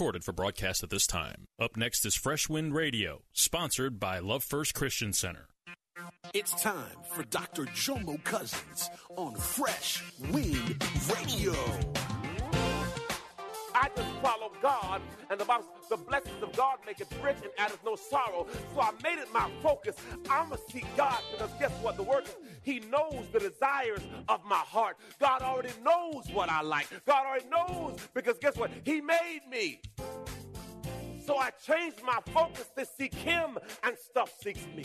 Recorded 0.00 0.24
for 0.24 0.32
broadcast 0.32 0.82
at 0.82 0.88
this 0.88 1.06
time. 1.06 1.44
Up 1.60 1.76
next 1.76 2.06
is 2.06 2.14
Fresh 2.14 2.48
Wind 2.48 2.74
Radio, 2.74 3.20
sponsored 3.34 4.00
by 4.00 4.18
Love 4.18 4.42
First 4.42 4.72
Christian 4.72 5.12
Center. 5.12 5.48
It's 6.32 6.52
time 6.62 6.96
for 7.12 7.22
Dr. 7.24 7.66
Jomo 7.66 8.24
Cousins 8.24 8.88
on 9.18 9.34
Fresh 9.34 10.02
Wind 10.32 10.82
Radio. 11.14 11.52
I 13.80 13.88
just 13.96 14.10
follow 14.16 14.52
God, 14.60 15.00
and 15.30 15.40
the 15.40 15.44
Bible, 15.46 15.64
the 15.88 15.96
blessings 15.96 16.42
of 16.42 16.54
God 16.54 16.80
make 16.84 17.00
it 17.00 17.08
rich 17.24 17.36
and 17.42 17.50
addeth 17.56 17.82
no 17.82 17.96
sorrow. 17.96 18.46
So 18.74 18.80
I 18.82 18.90
made 19.02 19.18
it 19.18 19.32
my 19.32 19.50
focus. 19.62 19.96
I'ma 20.28 20.56
seek 20.68 20.84
God 20.98 21.18
because 21.32 21.50
guess 21.58 21.70
what? 21.80 21.96
The 21.96 22.02
word 22.02 22.24
He 22.62 22.80
knows 22.80 23.24
the 23.32 23.40
desires 23.40 24.02
of 24.28 24.44
my 24.44 24.56
heart. 24.56 24.98
God 25.18 25.40
already 25.40 25.70
knows 25.82 26.26
what 26.30 26.50
I 26.50 26.60
like. 26.60 26.88
God 27.06 27.24
already 27.24 27.46
knows 27.48 27.96
because 28.12 28.38
guess 28.38 28.54
what? 28.58 28.70
He 28.84 29.00
made 29.00 29.40
me. 29.50 29.80
So 31.24 31.38
I 31.38 31.48
changed 31.50 32.02
my 32.04 32.18
focus 32.34 32.68
to 32.76 32.84
seek 32.84 33.14
Him, 33.14 33.58
and 33.82 33.96
stuff 33.96 34.30
seeks 34.42 34.66
me. 34.76 34.84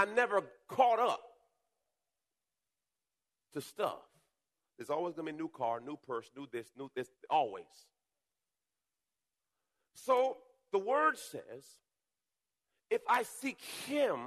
I 0.00 0.06
never 0.06 0.40
caught 0.66 0.98
up 0.98 1.20
to 3.52 3.60
stuff. 3.60 4.00
There's 4.78 4.88
always 4.88 5.14
going 5.14 5.26
to 5.26 5.32
be 5.34 5.38
new 5.38 5.48
car, 5.48 5.78
new 5.78 5.98
purse, 6.06 6.30
new 6.34 6.46
this, 6.50 6.68
new 6.78 6.90
this, 6.96 7.08
always. 7.28 7.66
So 9.92 10.38
the 10.72 10.78
word 10.78 11.18
says, 11.18 11.66
if 12.88 13.02
I 13.06 13.24
seek 13.24 13.60
him, 13.86 14.20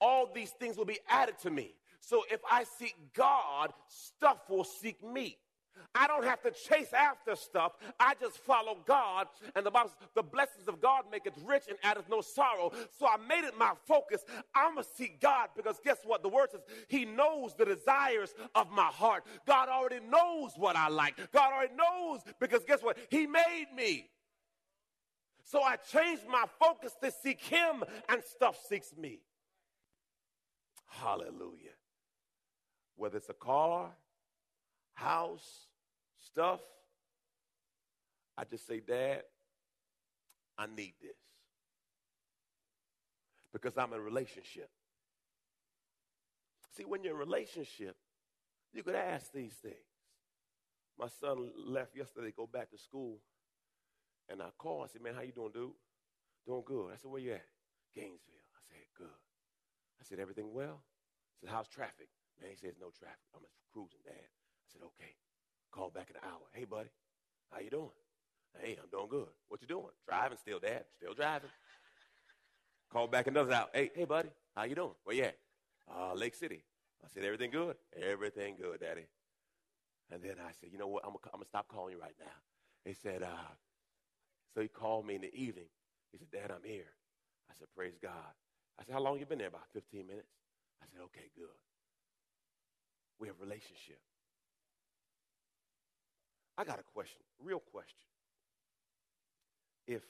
all 0.00 0.28
these 0.34 0.50
things 0.50 0.76
will 0.76 0.84
be 0.84 0.98
added 1.08 1.38
to 1.42 1.50
me. 1.50 1.76
So 2.00 2.24
if 2.28 2.40
I 2.50 2.64
seek 2.64 2.96
God, 3.14 3.72
stuff 3.86 4.38
will 4.48 4.64
seek 4.64 5.00
me. 5.04 5.38
I 5.94 6.06
don't 6.06 6.24
have 6.24 6.42
to 6.42 6.50
chase 6.50 6.92
after 6.92 7.36
stuff. 7.36 7.72
I 7.98 8.14
just 8.20 8.38
follow 8.38 8.78
God. 8.86 9.26
And 9.54 9.64
the 9.64 9.70
Bible 9.70 9.90
says, 9.90 10.08
the 10.14 10.22
blessings 10.22 10.68
of 10.68 10.80
God 10.80 11.04
make 11.10 11.26
it 11.26 11.34
rich 11.44 11.64
and 11.68 11.76
addeth 11.82 12.08
no 12.08 12.20
sorrow. 12.20 12.72
So 12.98 13.06
I 13.06 13.16
made 13.28 13.44
it 13.44 13.58
my 13.58 13.72
focus. 13.86 14.24
I'm 14.54 14.74
going 14.74 14.84
to 14.84 14.90
seek 14.96 15.20
God 15.20 15.48
because 15.56 15.80
guess 15.84 15.98
what? 16.04 16.22
The 16.22 16.28
word 16.28 16.50
says 16.50 16.60
he 16.88 17.04
knows 17.04 17.54
the 17.54 17.64
desires 17.64 18.34
of 18.54 18.70
my 18.70 18.86
heart. 18.86 19.24
God 19.46 19.68
already 19.68 20.00
knows 20.06 20.52
what 20.56 20.76
I 20.76 20.88
like. 20.88 21.16
God 21.32 21.52
already 21.52 21.74
knows 21.74 22.20
because 22.38 22.64
guess 22.64 22.82
what? 22.82 22.96
He 23.10 23.26
made 23.26 23.66
me. 23.74 24.08
So 25.44 25.62
I 25.62 25.76
changed 25.76 26.22
my 26.30 26.44
focus 26.60 26.92
to 27.02 27.10
seek 27.10 27.40
him 27.40 27.82
and 28.08 28.22
stuff 28.22 28.56
seeks 28.68 28.94
me. 28.96 29.20
Hallelujah. 30.86 31.74
Whether 32.96 33.16
it's 33.16 33.30
a 33.30 33.34
car, 33.34 33.90
house, 34.94 35.66
stuff, 36.20 36.60
I 38.36 38.44
just 38.44 38.66
say, 38.66 38.80
Dad, 38.80 39.22
I 40.56 40.66
need 40.66 40.94
this. 41.00 41.16
Because 43.52 43.76
I'm 43.76 43.92
in 43.92 43.98
a 43.98 44.02
relationship. 44.02 44.70
See, 46.76 46.84
when 46.84 47.02
you're 47.02 47.14
in 47.14 47.20
a 47.20 47.24
relationship, 47.24 47.96
you 48.72 48.82
could 48.82 48.94
ask 48.94 49.32
these 49.32 49.54
things. 49.54 49.74
My 50.98 51.08
son 51.08 51.50
left 51.56 51.96
yesterday, 51.96 52.32
go 52.36 52.46
back 52.46 52.70
to 52.70 52.78
school, 52.78 53.18
and 54.28 54.40
I 54.40 54.48
called. 54.58 54.84
I 54.84 54.92
said, 54.92 55.02
Man, 55.02 55.14
how 55.14 55.22
you 55.22 55.32
doing, 55.32 55.50
dude? 55.52 55.72
Doing 56.46 56.62
good. 56.64 56.92
I 56.92 56.96
said, 56.96 57.10
Where 57.10 57.20
you 57.20 57.32
at? 57.32 57.46
Gainesville. 57.94 58.46
I 58.54 58.60
said, 58.68 58.84
Good. 58.96 59.20
I 60.00 60.04
said, 60.04 60.20
Everything 60.20 60.52
well? 60.52 60.80
I 60.80 61.34
said, 61.40 61.50
How's 61.50 61.68
traffic? 61.68 62.08
Man, 62.40 62.50
he 62.50 62.56
says, 62.56 62.74
No 62.80 62.90
traffic. 62.96 63.26
I'm 63.34 63.42
just 63.42 63.56
cruising, 63.72 64.04
Dad. 64.04 64.14
I 64.14 64.66
said, 64.70 64.82
Okay. 64.84 65.16
Call 65.70 65.90
back 65.90 66.10
in 66.10 66.16
an 66.16 66.22
hour. 66.24 66.40
Hey, 66.52 66.64
buddy, 66.64 66.90
how 67.52 67.60
you 67.60 67.70
doing? 67.70 67.90
Hey, 68.60 68.76
I'm 68.82 68.88
doing 68.90 69.08
good. 69.08 69.28
What 69.48 69.62
you 69.62 69.68
doing? 69.68 69.86
Driving 70.06 70.38
still, 70.38 70.58
Dad. 70.58 70.84
Still 70.96 71.14
driving. 71.14 71.50
Call 72.92 73.06
back 73.06 73.28
another 73.28 73.52
hour. 73.52 73.68
Hey, 73.72 73.90
hey, 73.94 74.04
buddy, 74.04 74.30
how 74.56 74.64
you 74.64 74.74
doing? 74.74 74.94
Where 75.04 75.16
you 75.16 75.22
at? 75.24 75.36
Uh, 75.88 76.14
Lake 76.14 76.34
City. 76.34 76.64
I 77.04 77.08
said, 77.14 77.24
everything 77.24 77.50
good? 77.50 77.76
Everything 77.96 78.56
good, 78.60 78.80
Daddy. 78.80 79.06
And 80.10 80.22
then 80.22 80.34
I 80.44 80.50
said, 80.60 80.70
you 80.72 80.78
know 80.78 80.88
what? 80.88 81.04
I'm 81.04 81.12
going 81.12 81.40
to 81.40 81.48
stop 81.48 81.68
calling 81.68 81.94
you 81.94 82.00
right 82.00 82.16
now. 82.18 82.34
He 82.84 82.92
said, 82.92 83.22
uh, 83.22 83.54
so 84.54 84.60
he 84.60 84.68
called 84.68 85.06
me 85.06 85.14
in 85.14 85.20
the 85.22 85.34
evening. 85.34 85.70
He 86.10 86.18
said, 86.18 86.30
Dad, 86.32 86.50
I'm 86.50 86.68
here. 86.68 86.90
I 87.48 87.54
said, 87.58 87.68
praise 87.76 87.94
God. 88.02 88.34
I 88.78 88.84
said, 88.84 88.92
how 88.92 89.00
long 89.00 89.18
you 89.18 89.26
been 89.26 89.38
there? 89.38 89.48
About 89.48 89.68
15 89.72 90.06
minutes. 90.06 90.28
I 90.82 90.86
said, 90.92 91.00
okay, 91.04 91.30
good. 91.36 91.46
We 93.20 93.28
have 93.28 93.36
relationship. 93.40 94.00
I 96.58 96.64
got 96.64 96.78
a 96.78 96.82
question, 96.82 97.22
real 97.42 97.60
question. 97.60 98.06
If 99.86 100.02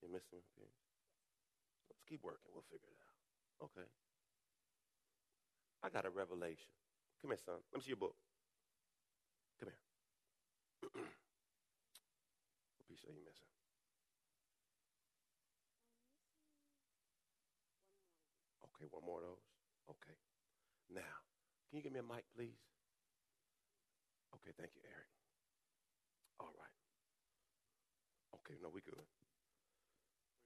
you're 0.00 0.10
missing, 0.10 0.38
okay. 0.56 0.70
Let's 1.90 2.02
keep 2.08 2.22
working. 2.22 2.50
We'll 2.54 2.64
figure 2.70 2.88
it 2.88 3.00
out. 3.04 3.66
Okay. 3.68 3.88
I 5.82 5.88
got 5.88 6.06
a 6.06 6.10
revelation. 6.10 6.72
Come 7.20 7.30
here, 7.32 7.38
son. 7.44 7.60
Let 7.72 7.78
me 7.78 7.84
see 7.84 7.92
your 7.92 8.00
book. 8.00 8.16
Come 9.58 9.68
here. 9.68 9.80
what 10.92 12.88
piece 12.88 13.04
are 13.04 13.12
you 13.12 13.20
missing? 13.24 13.48
Okay, 18.64 18.88
one 18.88 19.04
more 19.04 19.20
of 19.20 19.28
those. 19.28 19.44
Okay. 19.92 20.16
Now, 20.88 21.20
can 21.70 21.78
you 21.78 21.82
give 21.84 21.92
me 21.92 22.00
a 22.00 22.02
mic, 22.02 22.24
please? 22.34 22.58
Okay, 24.34 24.50
thank 24.58 24.70
you, 24.74 24.82
Eric. 24.84 25.06
All 26.40 26.50
right. 26.58 26.78
Okay, 28.42 28.58
no, 28.60 28.70
we 28.74 28.80
good. 28.80 29.06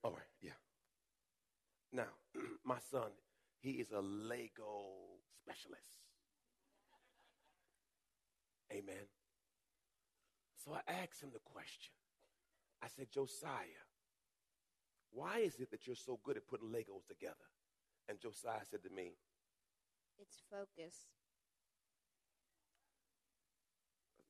All 0.03 0.11
right, 0.11 0.29
yeah. 0.41 0.57
Now, 1.91 2.13
my 2.63 2.77
son, 2.91 3.09
he 3.59 3.71
is 3.71 3.91
a 3.91 4.01
Lego 4.01 4.85
specialist. 5.41 6.05
Amen. 8.71 9.09
So 10.63 10.73
I 10.73 10.81
asked 10.91 11.21
him 11.23 11.29
the 11.33 11.39
question. 11.39 11.93
I 12.83 12.87
said, 12.87 13.07
Josiah, 13.11 13.85
why 15.11 15.39
is 15.39 15.59
it 15.59 15.71
that 15.71 15.87
you're 15.87 15.95
so 15.95 16.19
good 16.23 16.37
at 16.37 16.47
putting 16.47 16.69
Legos 16.69 17.07
together? 17.07 17.49
And 18.09 18.19
Josiah 18.19 18.65
said 18.69 18.83
to 18.83 18.89
me, 18.89 19.17
It's 20.19 20.43
focus. 20.51 21.14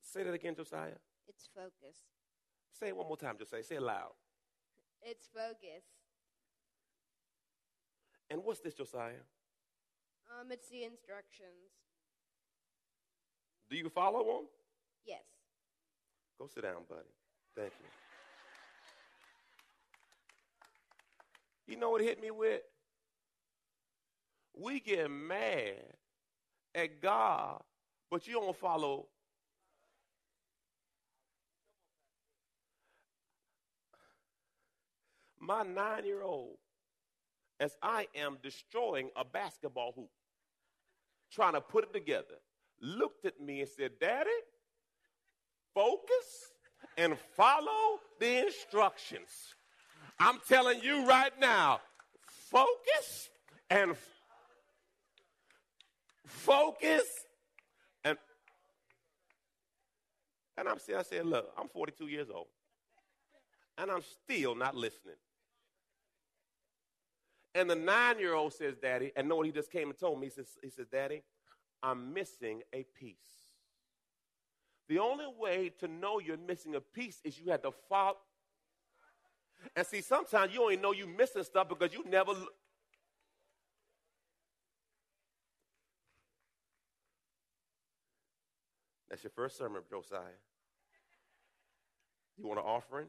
Say 0.06 0.22
that 0.22 0.32
again, 0.32 0.54
Josiah. 0.54 0.92
It's 1.28 1.48
focus. 1.52 1.96
Say 2.78 2.88
it 2.88 2.96
one 2.96 3.08
more 3.08 3.16
time, 3.16 3.36
Josiah. 3.38 3.64
Say 3.64 3.74
it 3.76 3.82
loud. 3.82 4.12
It's 5.02 5.26
focus. 5.26 5.82
And 8.30 8.44
what's 8.44 8.60
this, 8.60 8.74
Josiah? 8.74 9.24
Um, 10.30 10.52
it's 10.52 10.68
the 10.68 10.84
instructions. 10.84 11.74
Do 13.68 13.76
you 13.76 13.88
follow 13.88 14.24
them? 14.24 14.46
Yes. 15.04 15.24
Go 16.38 16.46
sit 16.46 16.62
down, 16.62 16.82
buddy. 16.88 17.02
Thank 17.56 17.72
you. 21.66 21.74
You 21.74 21.80
know 21.80 21.90
what 21.90 22.00
hit 22.00 22.22
me 22.22 22.30
with? 22.30 22.62
We 24.56 24.78
get 24.78 25.10
mad 25.10 25.74
at 26.74 27.02
God 27.02 27.60
but 28.10 28.26
you 28.26 28.34
don't 28.34 28.56
follow. 28.56 29.06
My 35.46 35.62
nine 35.62 36.04
year 36.04 36.22
old, 36.22 36.56
as 37.60 37.76
I 37.80 38.08
am 38.16 38.38
destroying 38.42 39.10
a 39.16 39.24
basketball 39.24 39.92
hoop, 39.94 40.10
trying 41.30 41.52
to 41.52 41.60
put 41.60 41.84
it 41.84 41.92
together, 41.92 42.34
looked 42.80 43.24
at 43.26 43.40
me 43.40 43.60
and 43.60 43.68
said, 43.68 43.92
Daddy, 44.00 44.28
focus 45.72 46.50
and 46.98 47.16
follow 47.36 48.00
the 48.18 48.44
instructions. 48.46 49.28
I'm 50.18 50.40
telling 50.48 50.80
you 50.82 51.06
right 51.06 51.32
now, 51.38 51.80
focus 52.50 53.30
and 53.70 53.92
f- 53.92 53.98
focus 56.26 57.04
and 58.02 58.18
and 60.58 60.68
I'm 60.68 60.80
saying, 60.80 60.98
I 60.98 61.02
said, 61.02 61.24
look, 61.24 61.52
I'm 61.56 61.68
42 61.68 62.08
years 62.08 62.28
old, 62.34 62.46
and 63.78 63.92
I'm 63.92 64.02
still 64.24 64.56
not 64.56 64.74
listening. 64.74 65.14
And 67.56 67.70
the 67.70 67.74
nine-year-old 67.74 68.52
says, 68.52 68.74
Daddy, 68.76 69.12
and 69.16 69.26
know 69.26 69.36
what 69.36 69.46
he 69.46 69.52
just 69.52 69.72
came 69.72 69.88
and 69.88 69.98
told 69.98 70.20
me? 70.20 70.26
He 70.26 70.30
says, 70.30 70.46
he 70.62 70.68
says, 70.68 70.86
Daddy, 70.92 71.22
I'm 71.82 72.12
missing 72.12 72.60
a 72.74 72.84
piece. 73.00 73.16
The 74.90 74.98
only 74.98 75.24
way 75.40 75.72
to 75.80 75.88
know 75.88 76.18
you're 76.18 76.36
missing 76.36 76.74
a 76.74 76.82
piece 76.82 77.18
is 77.24 77.38
you 77.38 77.50
had 77.50 77.62
to 77.62 77.72
follow. 77.88 78.18
And 79.74 79.86
see, 79.86 80.02
sometimes 80.02 80.52
you 80.52 80.60
only 80.60 80.76
know 80.76 80.92
you're 80.92 81.06
missing 81.06 81.42
stuff 81.44 81.70
because 81.70 81.94
you 81.94 82.04
never. 82.06 82.32
That's 89.08 89.24
your 89.24 89.32
first 89.34 89.56
sermon, 89.56 89.80
Josiah. 89.88 90.20
You 92.36 92.46
want 92.46 92.60
an 92.60 92.66
offering? 92.66 93.06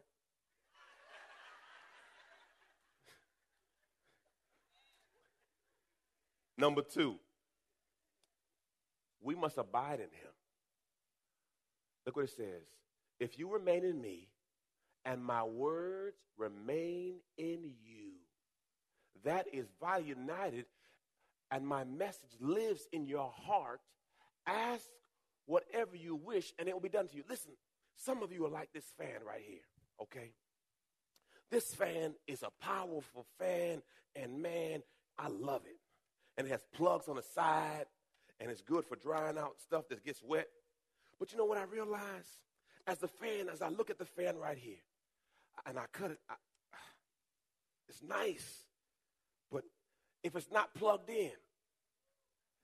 Number 6.58 6.82
two, 6.82 7.16
we 9.22 9.36
must 9.36 9.58
abide 9.58 10.00
in 10.00 10.06
him. 10.06 10.34
Look 12.06 12.16
what 12.16 12.26
it 12.26 12.32
says. 12.36 12.64
If 13.20 13.38
you 13.38 13.52
remain 13.52 13.84
in 13.84 14.02
me 14.02 14.30
and 15.06 15.24
my 15.24 15.44
words 15.44 16.18
remain 16.38 17.16
in 17.38 17.72
you, 17.84 18.12
that 19.24 19.48
is 19.52 19.66
vitally 19.82 20.10
united, 20.10 20.66
and 21.52 21.68
my 21.68 21.84
message 21.84 22.32
lives 22.40 22.88
in 22.92 23.08
your 23.08 23.32
heart. 23.36 23.80
Ask 24.46 24.86
whatever 25.46 25.96
you 25.96 26.16
wish, 26.16 26.54
and 26.58 26.68
it 26.68 26.74
will 26.74 26.82
be 26.82 26.90
done 26.90 27.08
to 27.08 27.16
you. 27.16 27.24
Listen, 27.30 27.52
some 27.98 28.22
of 28.24 28.32
you 28.32 28.46
are 28.46 28.50
like 28.50 28.70
this 28.74 28.86
fan 28.98 29.22
right 29.26 29.42
here, 29.46 29.66
okay? 30.02 30.32
This 31.50 31.74
fan 31.74 32.14
is 32.28 32.44
a 32.44 32.52
powerful 32.64 33.26
fan, 33.40 33.82
and 34.16 34.42
man, 34.42 34.84
I 35.18 35.30
love 35.30 35.62
it. 35.66 35.77
And 36.38 36.48
it 36.48 36.52
has 36.52 36.62
plugs 36.74 37.08
on 37.08 37.16
the 37.16 37.24
side, 37.24 37.86
and 38.40 38.52
it's 38.52 38.62
good 38.62 38.86
for 38.86 38.96
drying 38.96 39.38
out 39.38 39.60
stuff 39.60 39.88
that 39.90 40.06
gets 40.06 40.22
wet. 40.24 40.48
But 41.20 41.32
you 41.32 41.38
know 41.38 41.46
what 41.46 41.58
I 41.58 41.64
realize? 41.64 42.28
As 42.86 43.00
the 43.00 43.08
fan, 43.08 43.50
as 43.52 43.62
I 43.62 43.70
look 43.70 43.90
at 43.90 43.98
the 43.98 44.06
fan 44.06 44.38
right 44.38 44.58
here, 44.58 44.78
and 45.66 45.80
I 45.80 45.86
cut 45.92 46.12
it, 46.12 46.20
I, 46.30 46.36
it's 47.90 48.02
nice. 48.04 48.66
But 49.52 49.64
if 50.24 50.36
it's 50.36 50.52
not 50.52 50.74
plugged 50.76 51.10
in, 51.10 51.32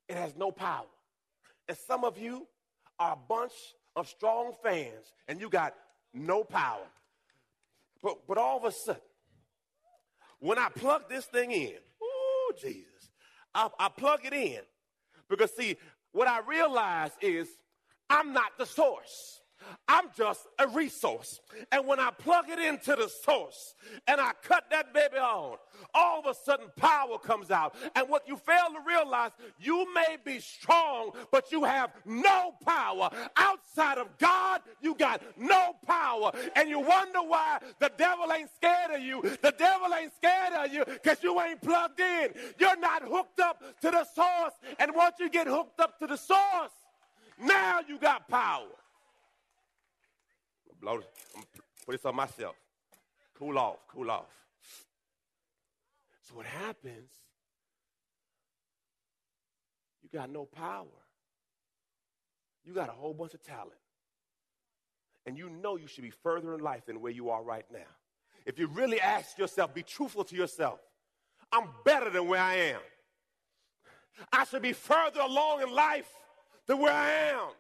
it 0.08 0.16
has 0.16 0.36
no 0.36 0.52
power. 0.52 0.86
And 1.68 1.78
some 1.78 2.04
of 2.04 2.18
you 2.18 2.48
are 3.00 3.14
a 3.14 3.28
bunch 3.28 3.54
of 3.96 4.08
strong 4.08 4.54
fans, 4.62 5.14
and 5.28 5.40
you 5.40 5.50
got 5.50 5.74
no 6.14 6.44
power. 6.44 6.86
But, 8.02 8.28
but 8.28 8.38
all 8.38 8.58
of 8.58 8.66
a 8.66 8.72
sudden, 8.72 9.02
when 10.40 10.58
I 10.58 10.68
plug 10.70 11.08
this 11.10 11.26
thing 11.26 11.52
in, 11.52 11.78
I, 13.56 13.70
I 13.80 13.90
plug 13.90 14.26
it 14.26 14.34
in. 14.34 14.62
Because, 15.30 15.52
see, 15.56 15.78
what 16.12 16.28
I 16.28 16.40
realize 16.40 17.12
is 17.22 17.48
I'm 18.10 18.34
not 18.34 18.58
the 18.58 18.66
source. 18.66 19.42
I'm 19.88 20.06
just 20.16 20.48
a 20.60 20.68
resource. 20.68 21.40
And 21.72 21.86
when 21.88 22.00
I 22.00 22.10
plug 22.12 22.50
it 22.50 22.60
into 22.60 22.96
the 22.96 23.10
source 23.10 23.76
and 24.08 24.20
I 24.20 24.32
cut 24.44 24.66
that 24.72 24.94
baby 24.94 25.18
on, 25.18 25.58
all 25.94 26.20
of 26.20 26.26
a 26.26 26.34
sudden 26.34 26.68
power 26.78 27.18
comes 27.18 27.52
out. 27.52 27.76
And 27.96 28.10
what 28.10 28.28
you 28.28 28.38
fail 28.38 28.68
to 28.74 28.80
realize, 28.88 29.32
you 29.60 29.94
may 29.94 30.18
be 30.24 30.40
strong, 30.40 31.12
but 31.32 31.52
you 31.52 31.64
have 31.64 31.92
no 32.06 32.54
power. 32.66 33.10
Outside 33.36 33.98
of 33.98 34.18
God, 34.18 34.62
you 34.82 34.96
got 34.96 35.22
no 35.38 35.76
power. 35.86 36.32
And 36.56 36.70
you 36.70 36.80
wonder 36.80 37.20
why 37.20 37.60
the 37.80 37.92
devil 37.98 38.32
ain't 38.32 38.50
scared 38.56 38.92
of 38.92 39.02
you. 39.02 39.22
The 39.42 39.54
devil 39.58 39.94
ain't 39.94 40.14
scared 40.16 40.54
of 40.54 40.74
you 40.74 40.86
because 40.86 41.22
you 41.22 41.40
ain't 41.42 41.62
plugged 41.62 42.00
in. 42.00 42.30
You're 42.58 42.80
not 42.80 43.04
hooked 43.04 43.40
up 43.40 43.62
to 43.82 43.92
the 43.92 44.06
source. 44.06 44.54
And 44.80 44.96
once 44.96 45.16
you 45.20 45.30
get 45.30 45.48
hooked 45.48 45.80
up 45.80 46.00
to 46.00 46.08
the 46.08 46.18
source, 46.18 46.72
now 47.40 47.82
you 47.88 47.98
got 47.98 48.28
power. 48.28 48.68
Blow 50.84 50.96
I'm 50.96 51.44
put 51.86 51.94
this 51.94 52.06
on 52.06 52.16
myself. 52.16 52.56
Cool 53.40 53.58
off, 53.58 53.78
cool 53.88 54.12
off. 54.12 54.26
So 56.28 56.36
what 56.36 56.46
happens? 56.46 57.10
You 60.02 60.10
got 60.12 60.30
no 60.30 60.44
power. 60.44 60.86
You 62.66 62.74
got 62.74 62.90
a 62.90 62.92
whole 62.92 63.14
bunch 63.14 63.34
of 63.34 63.42
talent. 63.44 63.72
And 65.26 65.38
you 65.38 65.50
know 65.50 65.78
you 65.78 65.88
should 65.88 66.04
be 66.04 66.10
further 66.10 66.54
in 66.54 66.60
life 66.60 66.86
than 66.86 67.00
where 67.00 67.12
you 67.14 67.30
are 67.30 67.42
right 67.42 67.66
now. 67.72 67.80
If 68.46 68.60
you 68.60 68.68
really 68.68 69.00
ask 69.00 69.38
yourself, 69.38 69.74
be 69.74 69.84
truthful 69.84 70.26
to 70.26 70.36
yourself. 70.36 70.80
I'm 71.52 71.70
better 71.86 72.10
than 72.10 72.28
where 72.28 72.42
I 72.42 72.56
am. 72.56 72.82
I 74.34 74.44
should 74.44 74.62
be 74.62 74.74
further 74.74 75.22
along 75.22 75.62
in 75.62 75.74
life 75.74 76.10
than 76.68 76.80
where 76.80 76.94
I 76.94 77.10
am. 77.32 77.52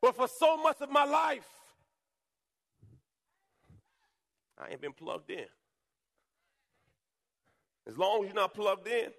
But 0.00 0.14
for 0.14 0.28
so 0.28 0.56
much 0.56 0.80
of 0.80 0.90
my 0.90 1.04
life, 1.04 1.46
I 4.58 4.70
ain't 4.70 4.80
been 4.80 4.92
plugged 4.92 5.30
in. 5.30 5.46
As 7.86 7.96
long 7.96 8.22
as 8.22 8.26
you're 8.26 8.34
not 8.34 8.54
plugged 8.54 8.88
in, 8.88 9.10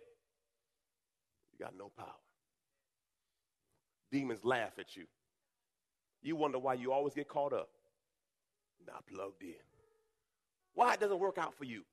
you 1.51 1.59
got 1.59 1.73
no 1.77 1.89
power. 1.97 2.07
Demons 4.11 4.43
laugh 4.43 4.73
at 4.79 4.95
you. 4.95 5.05
You 6.21 6.35
wonder 6.35 6.59
why 6.59 6.73
you 6.73 6.91
always 6.91 7.13
get 7.13 7.27
caught 7.27 7.53
up. 7.53 7.69
Not 8.85 9.05
plugged 9.07 9.43
in. 9.43 9.53
Why 10.73 10.93
it 10.93 10.99
doesn't 10.99 11.19
work 11.19 11.37
out 11.37 11.53
for 11.55 11.65
you. 11.65 11.83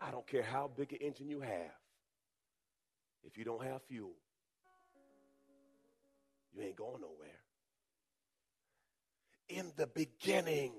I 0.00 0.10
don't 0.10 0.26
care 0.26 0.42
how 0.42 0.70
big 0.76 0.92
an 0.92 0.98
engine 1.00 1.28
you 1.28 1.40
have. 1.40 1.74
If 3.24 3.36
you 3.36 3.44
don't 3.44 3.64
have 3.64 3.82
fuel, 3.82 4.12
you 6.54 6.62
ain't 6.62 6.76
going 6.76 7.00
nowhere. 7.00 7.40
In 9.48 9.72
the 9.76 9.86
beginning 9.86 10.72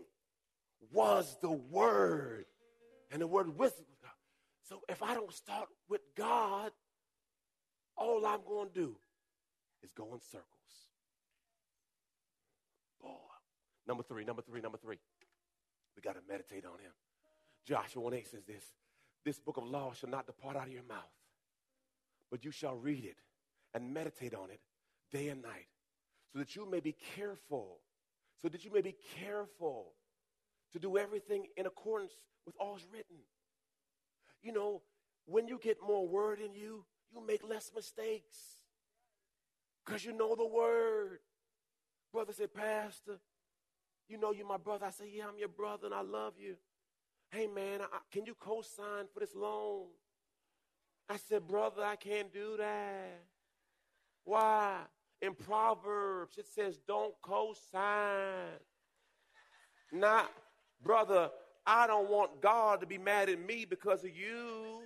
was 0.92 1.38
the 1.42 1.52
Word, 1.52 2.46
and 3.12 3.22
the 3.22 3.28
Word 3.28 3.58
was 3.58 3.72
God. 4.02 4.12
So 4.64 4.82
if 4.88 5.02
I 5.02 5.14
don't 5.16 5.34
start 5.34 5.68
with 5.88 6.02
God, 6.16 6.72
all 7.98 8.26
I'm 8.26 8.42
going 8.48 8.70
to 8.70 8.74
do 8.74 8.96
is 9.84 9.92
go 9.92 10.14
in 10.14 10.22
circles. 10.22 10.46
Boy. 13.02 13.10
Number 13.88 14.04
three, 14.04 14.24
number 14.24 14.42
three, 14.42 14.62
number 14.62 14.78
three. 14.78 14.98
We 15.96 16.02
got 16.02 16.14
to 16.14 16.22
meditate 16.30 16.66
on 16.66 16.80
him. 16.80 16.92
Joshua 17.66 18.02
1 18.02 18.14
8 18.14 18.28
says 18.28 18.44
this 18.48 18.64
This 19.26 19.40
book 19.40 19.58
of 19.58 19.66
law 19.66 19.94
shall 19.94 20.10
not 20.10 20.28
depart 20.28 20.56
out 20.56 20.68
of 20.68 20.74
your 20.74 20.84
mouth, 20.84 21.12
but 22.32 22.46
you 22.46 22.52
shall 22.52 22.76
read 22.76 23.04
it 23.04 23.18
and 23.74 23.94
meditate 23.94 24.34
on 24.34 24.50
it 24.50 24.60
day 25.12 25.30
and 25.30 25.42
night, 25.42 25.68
so 26.32 26.40
that 26.40 26.56
you 26.56 26.70
may 26.70 26.80
be 26.80 26.96
careful, 27.16 27.80
so 28.42 28.50
that 28.50 28.64
you 28.64 28.72
may 28.72 28.82
be 28.82 28.96
careful 29.20 29.94
to 30.74 30.80
do 30.80 30.98
everything 30.98 31.48
in 31.58 31.66
accordance 31.66 32.14
with 32.46 32.56
all 32.60 32.72
all's 32.72 32.88
written. 32.92 33.18
You 34.42 34.54
know, 34.54 34.82
when 35.26 35.48
you 35.48 35.60
get 35.62 35.78
more 35.86 36.08
word 36.08 36.40
in 36.40 36.54
you, 36.54 36.86
you 37.12 37.26
make 37.26 37.42
less 37.48 37.72
mistakes 37.76 38.38
because 39.86 40.06
you 40.06 40.14
know 40.14 40.36
the 40.36 40.46
word. 40.46 41.20
Brother 42.14 42.34
said, 42.34 42.54
Pastor, 42.54 43.20
you 44.08 44.18
know 44.18 44.32
you're 44.32 44.48
my 44.48 44.58
brother. 44.58 44.86
I 44.86 44.92
say, 44.92 45.12
Yeah, 45.14 45.26
I'm 45.28 45.38
your 45.38 45.50
brother 45.50 45.86
and 45.86 45.94
I 45.94 46.02
love 46.02 46.34
you. 46.40 46.56
Hey, 47.32 47.48
man, 47.48 47.82
I, 47.82 48.00
can 48.12 48.26
you 48.26 48.36
co 48.40 48.62
sign 48.62 49.06
for 49.14 49.20
this 49.20 49.36
loan? 49.36 49.86
I 51.08 51.18
said, 51.18 51.48
Brother, 51.48 51.84
I 51.84 51.96
can't 51.96 52.32
do 52.34 52.56
that. 52.58 53.24
Why? 54.24 54.78
In 55.22 55.34
Proverbs, 55.34 56.38
it 56.38 56.48
says, 56.48 56.80
Don't 56.88 57.14
co 57.22 57.54
sign. 57.72 58.60
Not, 59.92 60.32
brother, 60.84 61.30
I 61.66 61.88
don't 61.88 62.10
want 62.10 62.42
God 62.42 62.82
to 62.82 62.88
be 62.88 62.98
mad 62.98 63.30
at 63.30 63.40
me 63.40 63.66
because 63.66 64.04
of 64.04 64.16
you. 64.16 64.82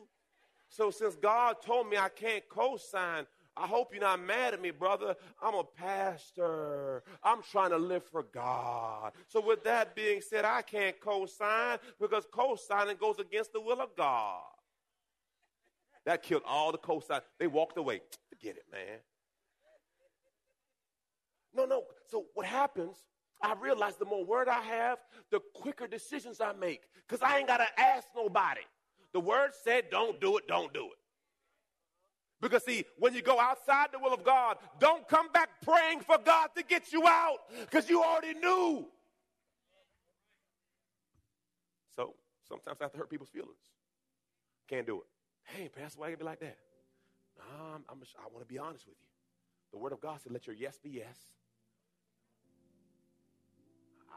So 0.70 0.90
since 0.92 1.16
God 1.16 1.62
told 1.62 1.90
me 1.90 1.98
I 1.98 2.10
can't 2.10 2.44
co-sign, 2.50 3.26
I 3.56 3.68
hope 3.68 3.94
you're 3.94 4.02
not 4.02 4.20
mad 4.20 4.56
at 4.56 4.62
me, 4.62 4.72
brother. 4.72 5.16
I'm 5.42 5.54
a 5.54 5.64
pastor. 5.64 7.04
I'm 7.24 7.44
trying 7.44 7.70
to 7.70 7.78
live 7.78 8.04
for 8.04 8.24
God. 8.24 9.12
So 9.28 9.40
with 9.40 9.64
that 9.66 9.96
being 9.96 10.22
said, 10.22 10.46
I 10.46 10.64
can't 10.64 11.00
co-sign 11.00 11.78
because 12.02 12.26
co-signing 12.32 12.98
goes 13.00 13.20
against 13.20 13.54
the 13.54 13.62
will 13.62 13.80
of 13.80 13.96
God. 13.96 14.42
That 16.06 16.24
killed 16.24 16.44
all 16.46 16.72
the 16.72 16.80
co-sign. 16.80 17.22
They 17.40 17.48
walked 17.48 17.78
away. 17.78 18.02
Forget 18.30 18.58
it, 18.58 18.66
man. 18.72 18.98
No, 21.56 21.66
no. 21.66 21.84
So 22.10 22.26
what 22.34 22.46
happens, 22.46 22.98
I 23.42 23.54
realize 23.54 23.96
the 23.98 24.06
more 24.06 24.26
word 24.26 24.48
I 24.48 24.62
have, 24.62 25.00
the 25.32 25.40
quicker 25.54 25.88
decisions 25.88 26.42
I 26.42 26.54
make. 26.54 26.82
Because 27.08 27.22
I 27.22 27.38
ain't 27.38 27.48
got 27.48 27.58
to 27.58 27.80
ask 27.80 28.08
nobody. 28.16 28.62
The 29.12 29.20
word 29.20 29.52
said, 29.64 29.86
don't 29.92 30.20
do 30.20 30.38
it, 30.38 30.48
don't 30.48 30.74
do 30.74 30.86
it. 30.86 30.98
Because, 32.42 32.66
see, 32.66 32.84
when 33.00 33.14
you 33.14 33.22
go 33.22 33.40
outside 33.40 33.88
the 33.94 34.00
will 34.00 34.14
of 34.14 34.24
God, 34.24 34.58
don't 34.78 35.08
come 35.08 35.32
back 35.32 35.50
praying 35.64 36.02
for 36.02 36.18
God 36.18 36.50
to 36.58 36.64
get 36.64 36.92
you 36.92 37.08
out 37.08 37.38
because 37.62 37.90
you 37.90 38.04
already 38.04 38.38
knew. 38.38 38.86
So 41.96 42.16
sometimes 42.50 42.78
I 42.82 42.84
have 42.84 42.92
to 42.92 42.98
hurt 42.98 43.10
people's 43.10 43.30
feelings. 43.30 43.62
Can't 44.68 44.86
do 44.86 44.98
it. 44.98 45.08
Hey, 45.46 45.70
Pastor, 45.70 46.02
why 46.02 46.10
you 46.10 46.18
be 46.18 46.26
like 46.26 46.42
that? 46.42 46.58
I'm, 47.40 47.84
I'm, 47.90 48.02
I 48.02 48.28
want 48.34 48.46
to 48.46 48.54
be 48.54 48.58
honest 48.58 48.88
with 48.88 48.96
you. 49.00 49.08
The 49.72 49.78
Word 49.78 49.94
of 49.94 50.02
God 50.02 50.20
said, 50.22 50.34
let 50.34 50.46
your 50.46 50.56
yes 50.56 50.78
be 50.84 50.90
yes. 50.90 51.18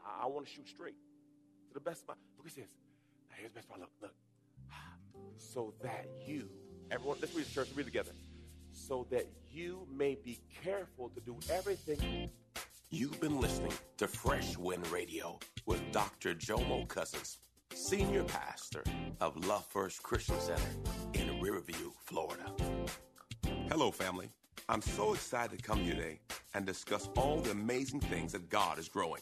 I, 0.07 0.23
I 0.23 0.25
want 0.27 0.47
to 0.47 0.51
shoot 0.51 0.67
straight 0.67 0.95
to 1.67 1.73
the 1.73 1.81
best 1.81 2.03
of 2.03 2.07
my. 2.09 2.13
Look, 2.37 2.47
he 2.47 2.53
says, 2.61 2.69
here's 3.35 3.51
the 3.51 3.55
best 3.55 3.67
part. 3.67 3.81
Look, 3.81 3.91
look. 4.01 4.13
So 5.37 5.73
that 5.83 6.07
you 6.25 6.47
Everyone, 6.89 7.17
let's 7.19 7.35
read 7.35 7.45
the 7.45 7.51
church, 7.51 7.67
read 7.75 7.85
together. 7.85 8.11
So 8.71 9.05
that 9.11 9.27
you 9.51 9.85
may 9.91 10.15
be 10.15 10.39
careful 10.63 11.09
to 11.09 11.19
do 11.19 11.37
everything. 11.51 12.29
You've 12.89 13.19
been 13.19 13.41
listening 13.41 13.73
to 13.97 14.07
Fresh 14.07 14.57
Wind 14.57 14.87
Radio 14.87 15.37
with 15.65 15.81
Dr. 15.91 16.33
Jomo 16.33 16.87
Cousins, 16.87 17.39
Senior 17.73 18.23
Pastor 18.23 18.83
of 19.19 19.35
Love 19.47 19.65
First 19.65 20.01
Christian 20.01 20.39
Center 20.39 20.69
in 21.13 21.41
Riverview, 21.41 21.91
Florida. 22.05 22.45
Hello, 23.69 23.91
family. 23.91 24.29
I'm 24.69 24.81
so 24.81 25.13
excited 25.13 25.59
to 25.59 25.63
come 25.63 25.79
here 25.79 25.95
today 25.95 26.19
and 26.53 26.65
discuss 26.65 27.09
all 27.17 27.39
the 27.41 27.51
amazing 27.51 27.99
things 27.99 28.31
that 28.31 28.49
God 28.49 28.79
is 28.79 28.87
growing. 28.87 29.21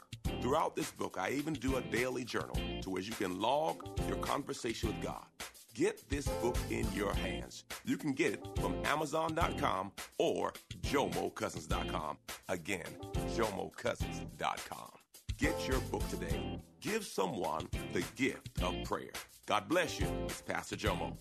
Throughout 0.39 0.75
this 0.75 0.91
book, 0.91 1.17
I 1.19 1.31
even 1.31 1.53
do 1.53 1.77
a 1.77 1.81
daily 1.81 2.23
journal 2.23 2.55
to 2.81 2.89
where 2.89 3.01
you 3.01 3.11
can 3.13 3.39
log 3.39 3.87
your 4.07 4.17
conversation 4.17 4.89
with 4.89 5.01
God. 5.01 5.25
Get 5.73 6.09
this 6.09 6.27
book 6.27 6.57
in 6.69 6.85
your 6.93 7.13
hands. 7.13 7.63
You 7.85 7.97
can 7.97 8.11
get 8.13 8.33
it 8.33 8.45
from 8.59 8.75
Amazon.com 8.85 9.91
or 10.17 10.53
JomoCousins.com. 10.81 12.17
Again, 12.49 12.87
JomoCousins.com. 13.35 14.91
Get 15.37 15.67
your 15.67 15.79
book 15.91 16.07
today. 16.09 16.61
Give 16.81 17.03
someone 17.03 17.67
the 17.93 18.03
gift 18.15 18.61
of 18.61 18.75
prayer. 18.83 19.11
God 19.45 19.67
bless 19.69 19.99
you. 19.99 20.07
It's 20.25 20.41
Pastor 20.41 20.75
Jomo. 20.75 21.15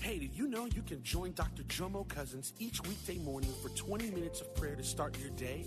Hey, 0.00 0.18
did 0.18 0.34
you 0.34 0.48
know 0.48 0.66
you 0.66 0.82
can 0.82 1.02
join 1.02 1.32
Dr. 1.32 1.64
Jomo 1.64 2.08
Cousins 2.08 2.54
each 2.58 2.82
weekday 2.82 3.18
morning 3.18 3.52
for 3.62 3.68
20 3.70 4.10
minutes 4.10 4.40
of 4.40 4.54
prayer 4.54 4.74
to 4.74 4.82
start 4.82 5.18
your 5.18 5.30
day? 5.30 5.66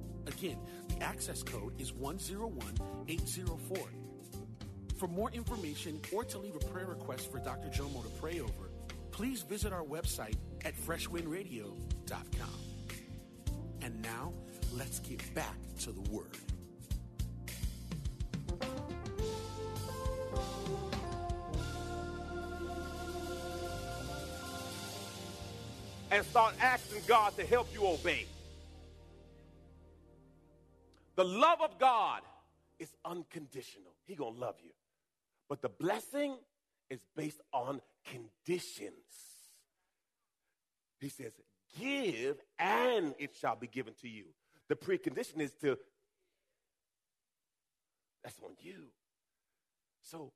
Again, 0.27 0.57
the 0.87 1.03
access 1.03 1.43
code 1.43 1.79
is 1.79 1.93
101804. 1.93 3.77
For 4.97 5.07
more 5.07 5.31
information 5.31 5.99
or 6.13 6.23
to 6.25 6.37
leave 6.37 6.55
a 6.55 6.59
prayer 6.59 6.85
request 6.85 7.31
for 7.31 7.39
Dr. 7.39 7.69
Jomo 7.69 8.03
to 8.03 8.09
pray 8.21 8.39
over, 8.39 8.71
please 9.11 9.41
visit 9.41 9.73
our 9.73 9.83
website 9.83 10.35
at 10.63 10.75
freshwindradio.com. 10.75 12.49
And 13.81 14.01
now, 14.01 14.33
let's 14.71 14.99
get 14.99 15.33
back 15.33 15.57
to 15.79 15.91
the 15.91 16.01
Word. 16.11 16.37
and 26.11 26.25
start 26.25 26.53
asking 26.61 27.01
God 27.07 27.35
to 27.37 27.45
help 27.45 27.73
you 27.73 27.87
obey. 27.87 28.25
The 31.21 31.27
love 31.27 31.61
of 31.61 31.77
God 31.77 32.21
is 32.79 32.91
unconditional. 33.05 33.93
He 34.07 34.15
going 34.15 34.33
to 34.33 34.39
love 34.39 34.55
you. 34.63 34.71
But 35.47 35.61
the 35.61 35.69
blessing 35.69 36.35
is 36.89 36.99
based 37.15 37.39
on 37.53 37.79
conditions. 38.05 38.95
He 40.99 41.09
says, 41.09 41.31
"Give 41.79 42.41
and 42.57 43.13
it 43.19 43.35
shall 43.35 43.55
be 43.55 43.67
given 43.67 43.93
to 44.01 44.09
you." 44.09 44.33
The 44.67 44.75
precondition 44.75 45.41
is 45.41 45.53
to 45.61 45.77
That's 48.23 48.39
on 48.39 48.55
you. 48.57 48.87
So 50.01 50.33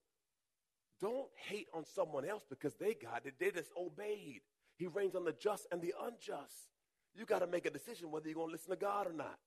don't 1.01 1.32
hate 1.48 1.68
on 1.74 1.84
someone 1.96 2.25
else 2.25 2.44
because 2.48 2.75
they 2.75 2.94
got 2.94 3.25
it. 3.25 3.39
They 3.39 3.50
just 3.50 3.72
obeyed. 3.75 4.44
He 4.77 4.86
rains 4.86 5.15
on 5.15 5.24
the 5.25 5.34
just 5.34 5.65
and 5.72 5.82
the 5.82 5.96
unjust. 6.00 6.70
You 7.15 7.25
got 7.25 7.39
to 7.39 7.48
make 7.48 7.65
a 7.65 7.72
decision 7.72 8.12
whether 8.12 8.27
you're 8.27 8.36
going 8.36 8.50
to 8.50 8.54
listen 8.54 8.70
to 8.70 8.75
God 8.75 9.08
or 9.08 9.13
not. 9.13 9.39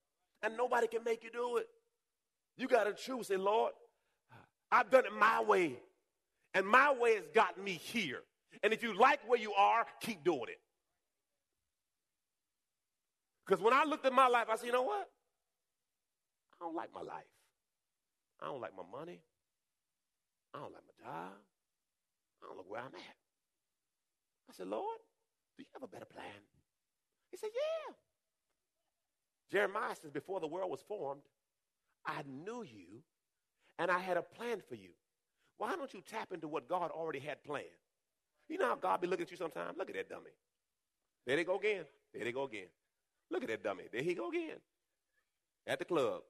And 0.42 0.57
nobody 0.57 0.87
can 0.87 1.02
make 1.04 1.25
you 1.25 1.30
do 1.30 1.57
it. 1.57 1.66
You 2.57 2.68
got 2.68 2.85
to 2.85 2.92
choose. 2.92 3.28
Say, 3.28 3.37
Lord, 3.37 3.73
I've 4.71 4.90
done 4.90 5.04
it 5.07 5.12
my 5.12 5.42
way. 5.42 5.78
And 6.54 6.66
my 6.66 6.92
way 6.92 7.14
has 7.14 7.25
gotten 7.35 7.62
me 7.62 7.73
here. 7.73 8.23
And 8.62 8.73
if 8.73 8.83
you 8.83 8.99
like 8.99 9.21
where 9.26 9.38
you 9.38 9.52
are, 9.52 9.87
keep 10.00 10.25
doing 10.25 10.49
it. 10.49 10.61
Because 13.47 13.62
when 13.62 13.73
I 13.73 13.85
looked 13.85 14.04
at 14.07 14.12
my 14.12 14.28
life, 14.28 14.47
I 14.50 14.57
said, 14.57 14.66
you 14.66 14.73
know 14.73 14.83
what? 14.83 15.09
I 16.61 16.64
don't 16.64 16.75
like 16.75 16.90
my 16.95 17.02
life. 17.02 17.25
I 18.42 18.47
don't 18.47 18.61
like 18.61 18.73
my 18.76 18.99
money. 18.99 19.21
I 20.54 20.59
don't 20.59 20.73
like 20.73 20.83
my 20.87 21.04
job. 21.04 21.33
I 22.42 22.47
don't 22.47 22.57
like 22.57 22.68
where 22.68 22.80
I'm 22.80 22.95
at. 22.95 23.16
I 24.50 24.52
said, 24.52 24.68
Lord, 24.68 24.99
do 25.57 25.62
you 25.62 25.68
have 25.75 25.83
a 25.83 25.88
better 25.88 26.07
plan? 26.07 26.25
He 27.30 27.37
said, 27.37 27.50
Yeah. 27.54 27.95
Jeremiah 29.50 29.95
says, 30.00 30.11
Before 30.11 30.40
the 30.40 30.47
world 30.47 30.71
was 30.71 30.81
formed, 30.87 31.23
I 32.07 32.23
knew 32.26 32.62
you 32.62 33.02
and 33.78 33.90
I 33.90 33.99
had 33.99 34.17
a 34.17 34.23
plan 34.23 34.62
for 34.69 34.75
you. 34.75 34.90
Why 35.59 35.75
don't 35.76 35.93
you 35.93 36.02
tap 36.09 36.33
into 36.33 36.49
what 36.49 36.69
God 36.69 36.90
already 36.90 37.19
had 37.19 37.43
planned? 37.45 37.67
You 38.49 38.59
know 38.59 38.67
how 38.67 38.76
God 38.76 39.00
be 39.00 39.07
looking 39.07 39.25
at 39.25 39.31
you 39.31 39.37
sometimes? 39.37 39.76
Look 39.76 39.90
at 39.90 39.97
that 39.97 40.09
dummy. 40.09 40.31
There 41.26 41.37
they 41.37 41.45
go 41.45 41.59
again. 41.59 41.85
There 42.14 42.25
they 42.25 42.33
go 42.33 42.45
again. 42.45 42.69
Look 43.31 43.43
at 43.43 43.49
that 43.49 43.62
dummy. 43.62 43.85
There 43.93 44.02
he 44.02 44.14
go 44.14 44.31
again. 44.31 44.57
At 45.67 45.78
the 45.78 45.85
club. 45.85 46.23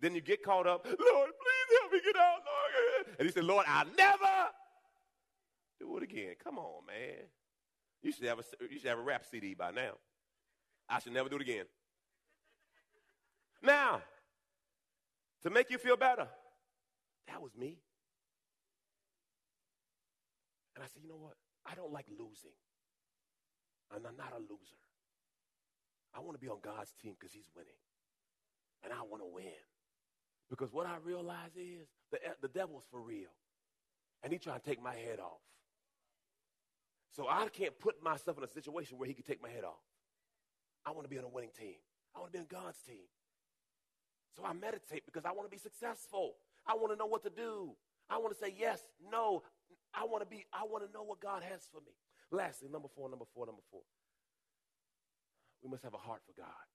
Then 0.00 0.14
you 0.14 0.20
get 0.20 0.42
caught 0.42 0.66
up. 0.66 0.84
Lord, 0.86 0.96
please 0.98 1.78
help 1.80 1.92
me 1.92 2.00
get 2.04 2.16
out, 2.16 2.38
Lord. 2.44 3.16
And 3.18 3.26
he 3.26 3.32
said, 3.32 3.44
Lord, 3.44 3.64
I'll 3.68 3.86
never 3.96 4.50
do 5.80 5.96
it 5.96 6.02
again. 6.02 6.34
Come 6.42 6.58
on, 6.58 6.86
man. 6.86 7.24
You 8.04 8.12
should 8.12 8.26
have 8.26 8.38
a 8.38 8.44
you 8.70 8.78
should 8.78 8.90
have 8.90 8.98
a 8.98 9.02
rap 9.02 9.24
CD 9.28 9.54
by 9.54 9.70
now. 9.70 9.94
I 10.88 11.00
should 11.00 11.14
never 11.14 11.30
do 11.30 11.36
it 11.36 11.42
again. 11.42 11.64
Now, 13.62 14.02
to 15.42 15.50
make 15.50 15.70
you 15.70 15.78
feel 15.78 15.96
better, 15.96 16.28
that 17.28 17.40
was 17.40 17.56
me. 17.56 17.78
And 20.74 20.84
I 20.84 20.86
said, 20.86 21.02
you 21.02 21.08
know 21.08 21.16
what? 21.16 21.34
I 21.64 21.74
don't 21.74 21.92
like 21.92 22.06
losing. 22.10 22.52
And 23.94 24.06
I'm 24.06 24.16
not 24.16 24.32
a 24.36 24.40
loser. 24.40 24.82
I 26.14 26.20
want 26.20 26.34
to 26.34 26.40
be 26.40 26.48
on 26.48 26.58
God's 26.62 26.92
team 27.02 27.14
because 27.18 27.32
he's 27.32 27.48
winning. 27.56 27.72
And 28.82 28.92
I 28.92 29.02
want 29.08 29.22
to 29.22 29.28
win. 29.32 29.64
Because 30.50 30.72
what 30.72 30.86
I 30.86 30.96
realize 31.02 31.56
is 31.56 31.88
the, 32.10 32.18
the 32.42 32.48
devil's 32.48 32.84
for 32.90 33.00
real. 33.00 33.32
And 34.22 34.32
he's 34.32 34.42
trying 34.42 34.60
to 34.60 34.64
take 34.64 34.82
my 34.82 34.94
head 34.94 35.20
off. 35.20 35.40
So 37.14 37.28
I 37.28 37.46
can't 37.48 37.78
put 37.78 38.02
myself 38.02 38.38
in 38.38 38.44
a 38.44 38.48
situation 38.48 38.98
where 38.98 39.06
he 39.06 39.14
could 39.14 39.26
take 39.26 39.40
my 39.40 39.48
head 39.48 39.62
off. 39.62 39.78
I 40.84 40.90
want 40.90 41.04
to 41.04 41.08
be 41.08 41.18
on 41.18 41.24
a 41.24 41.28
winning 41.28 41.54
team. 41.56 41.78
I 42.14 42.18
want 42.18 42.32
to 42.32 42.38
be 42.38 42.42
on 42.42 42.50
God's 42.50 42.78
team. 42.82 43.06
So 44.36 44.42
I 44.44 44.52
meditate 44.52 45.06
because 45.06 45.24
I 45.24 45.30
want 45.30 45.46
to 45.46 45.50
be 45.50 45.62
successful. 45.62 46.34
I 46.66 46.74
want 46.74 46.92
to 46.92 46.98
know 46.98 47.06
what 47.06 47.22
to 47.22 47.30
do. 47.30 47.70
I 48.10 48.18
want 48.18 48.34
to 48.34 48.38
say 48.38 48.52
yes, 48.58 48.82
no. 49.10 49.42
I 49.94 50.04
want 50.04 50.22
to 50.22 50.28
be, 50.28 50.44
I 50.52 50.66
want 50.66 50.84
to 50.84 50.90
know 50.92 51.04
what 51.04 51.20
God 51.20 51.42
has 51.42 51.62
for 51.70 51.80
me. 51.80 51.94
Lastly, 52.32 52.68
number 52.68 52.88
four, 52.94 53.08
number 53.08 53.24
four, 53.32 53.46
number 53.46 53.62
four. 53.70 53.82
We 55.62 55.70
must 55.70 55.84
have 55.84 55.94
a 55.94 56.02
heart 56.02 56.20
for 56.26 56.34
God. 56.36 56.66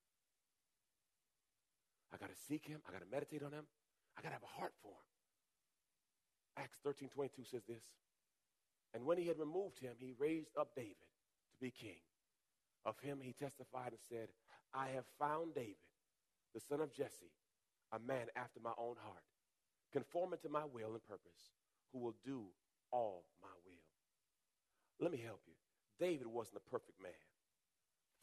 I 2.14 2.18
got 2.18 2.30
to 2.30 2.40
seek 2.48 2.66
him. 2.66 2.80
I 2.88 2.92
got 2.92 3.02
to 3.04 3.12
meditate 3.12 3.44
on 3.44 3.52
him. 3.52 3.68
I 4.18 4.22
got 4.22 4.30
to 4.30 4.36
have 4.40 4.48
a 4.48 4.60
heart 4.60 4.74
for 4.82 4.96
him. 4.96 6.64
Acts 6.64 6.80
13 6.84 7.10
22 7.10 7.44
says 7.44 7.62
this. 7.68 7.84
And 8.94 9.06
when 9.06 9.18
he 9.18 9.28
had 9.28 9.40
removed 9.40 9.80
him, 9.80 9.94
he 10.00 10.14
raised 10.18 10.50
up 10.60 10.76
David 10.76 10.96
to 11.54 11.60
be 11.62 11.72
king. 11.72 12.00
Of 12.86 13.00
him 13.00 13.20
he 13.22 13.34
testified 13.34 13.92
and 13.92 14.00
said, 14.10 14.30
I 14.74 14.90
have 14.90 15.06
found 15.20 15.54
David, 15.54 15.76
the 16.54 16.62
son 16.62 16.82
of 16.82 16.94
Jesse, 16.94 17.34
a 17.92 18.00
man 18.00 18.28
after 18.36 18.60
my 18.60 18.74
own 18.78 18.96
heart, 19.02 19.24
conforming 19.92 20.40
to 20.44 20.50
my 20.50 20.64
will 20.66 20.94
and 20.94 21.06
purpose, 21.08 21.52
who 21.92 22.00
will 22.00 22.16
do 22.26 22.46
all 22.92 23.26
my 23.42 23.50
will. 23.66 25.04
Let 25.04 25.12
me 25.12 25.22
help 25.24 25.42
you. 25.48 25.54
David 26.00 26.28
wasn't 26.28 26.58
a 26.58 26.70
perfect 26.72 27.02
man. 27.02 27.12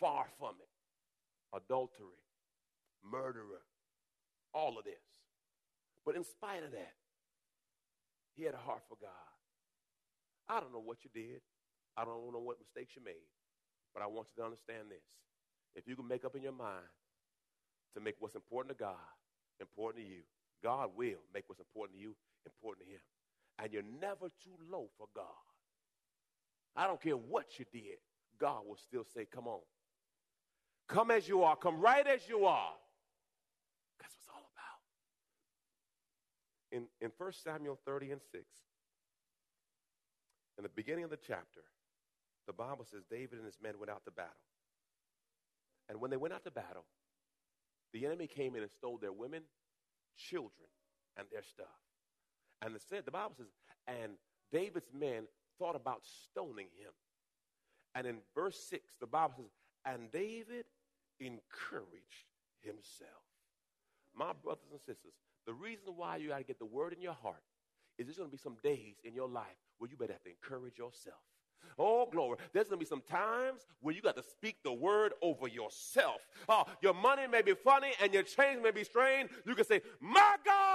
Far 0.01 0.27
from 0.39 0.55
it. 0.61 0.69
Adultery, 1.57 2.23
murderer, 3.05 3.63
all 4.53 4.79
of 4.79 4.85
this. 4.85 4.95
But 6.05 6.17
in 6.17 6.25
spite 6.25 6.65
of 6.65 6.73
that, 6.73 6.95
he 8.35 8.45
had 8.45 8.55
a 8.55 8.59
heart 8.59 8.83
for 8.89 8.97
God. 9.01 9.36
I 10.49 10.61
don't 10.61 10.73
know 10.73 10.83
what 10.83 10.99
you 11.03 11.11
did. 11.13 11.41
I 11.97 12.05
don't 12.05 12.33
know 12.33 12.39
what 12.39 12.59
mistakes 12.59 12.95
you 12.97 13.03
made. 13.03 13.27
But 13.95 14.03
I 14.03 14.07
want 14.07 14.29
you 14.31 14.43
to 14.43 14.47
understand 14.47 14.91
this. 14.91 15.05
If 15.75 15.89
you 15.89 15.97
can 15.97 16.07
make 16.07 16.25
up 16.25 16.37
in 16.37 16.43
your 16.43 16.53
mind 16.53 16.89
to 17.95 18.01
make 18.01 18.17
what's 18.19 18.35
important 18.35 18.77
to 18.77 18.83
God 18.83 18.97
important 19.61 20.05
to 20.05 20.11
you, 20.11 20.21
God 20.63 20.91
will 20.97 21.21
make 21.33 21.45
what's 21.47 21.61
important 21.61 21.99
to 21.99 22.03
you 22.03 22.15
important 22.45 22.87
to 22.87 22.93
Him. 22.93 23.01
And 23.59 23.73
you're 23.73 23.83
never 24.01 24.29
too 24.45 24.57
low 24.71 24.89
for 24.99 25.07
God. 25.15 25.25
I 26.75 26.87
don't 26.87 27.01
care 27.01 27.17
what 27.17 27.59
you 27.59 27.65
did, 27.73 27.99
God 28.39 28.63
will 28.67 28.77
still 28.77 29.05
say, 29.15 29.27
Come 29.33 29.47
on. 29.47 29.61
Come 30.89 31.11
as 31.11 31.27
you 31.27 31.43
are, 31.43 31.57
come 31.57 31.81
right 31.81 32.07
as 32.07 32.21
you 32.29 32.45
are. 32.45 32.73
That's 33.99 34.15
what 34.15 34.21
it's 34.21 34.29
all 34.33 34.47
about. 34.55 34.81
In, 36.71 36.87
in 37.05 37.11
1 37.17 37.33
Samuel 37.33 37.79
30 37.85 38.13
and 38.13 38.21
6, 38.31 38.45
in 40.59 40.63
the 40.63 40.71
beginning 40.71 41.05
of 41.05 41.11
the 41.11 41.19
chapter, 41.19 41.61
the 42.47 42.53
Bible 42.53 42.87
says 42.91 43.03
David 43.11 43.39
and 43.39 43.45
his 43.45 43.59
men 43.63 43.75
went 43.79 43.91
out 43.91 44.05
to 44.05 44.11
battle. 44.11 44.33
And 45.89 46.01
when 46.01 46.11
they 46.11 46.17
went 46.17 46.35
out 46.35 46.45
to 46.45 46.51
battle, 46.51 46.85
the 47.93 48.07
enemy 48.07 48.27
came 48.27 48.57
in 48.57 48.63
and 48.63 48.71
stole 48.71 48.99
their 48.99 49.13
women, 49.13 49.43
children, 50.17 50.69
and 51.17 51.27
their 51.31 51.43
stuff. 51.43 51.67
And 52.63 52.75
the, 52.75 53.11
Bible 53.11 53.35
says, 53.37 53.47
and 53.87 54.13
David's 54.51 54.93
men 54.99 55.25
thought 55.59 55.77
about 55.77 56.03
stoning 56.05 56.69
him. 56.79 56.93
And 57.95 58.07
in 58.07 58.17
verse 58.35 58.59
6, 58.71 58.83
the 59.01 59.07
Bible 59.07 59.35
says, 59.37 59.51
and 59.85 60.11
David 60.11 60.65
encouraged 61.21 62.27
himself. 62.61 63.11
My 64.15 64.33
brothers 64.43 64.71
and 64.73 64.81
sisters, 64.81 65.13
the 65.47 65.53
reason 65.53 65.93
why 65.97 66.17
you 66.17 66.29
got 66.29 66.39
to 66.39 66.45
get 66.45 66.59
the 66.59 66.65
word 66.65 66.93
in 66.93 67.01
your 67.01 67.13
heart 67.13 67.43
is 67.99 68.07
there's 68.07 68.19
going 68.19 68.31
to 68.31 68.37
be 68.37 68.43
some 68.43 68.57
days 68.63 68.97
in 69.05 69.15
your 69.15 69.29
life 69.29 69.45
where 69.79 69.91
you 69.91 69.97
better 69.97 70.13
have 70.13 70.23
to 70.25 70.31
encourage 70.31 70.79
yourself. 70.79 71.21
Oh, 71.79 72.09
glory. 72.11 72.39
There's 72.53 72.69
going 72.69 72.79
to 72.79 72.85
be 72.85 72.89
some 72.89 73.03
times 73.03 73.67
where 73.81 73.95
you 73.95 74.01
got 74.01 74.17
to 74.17 74.23
speak 74.23 74.57
the 74.65 74.73
word 74.73 75.13
over 75.21 75.47
yourself. 75.47 76.21
Oh, 76.49 76.65
your 76.81 76.95
money 76.95 77.27
may 77.27 77.43
be 77.43 77.55
funny 77.55 77.93
and 78.03 78.13
your 78.15 78.23
change 78.23 78.63
may 78.63 78.71
be 78.71 78.85
strange. 78.85 79.31
You 79.45 79.55
can 79.55 79.65
say, 79.65 79.83
My 80.01 80.37
God 80.45 80.66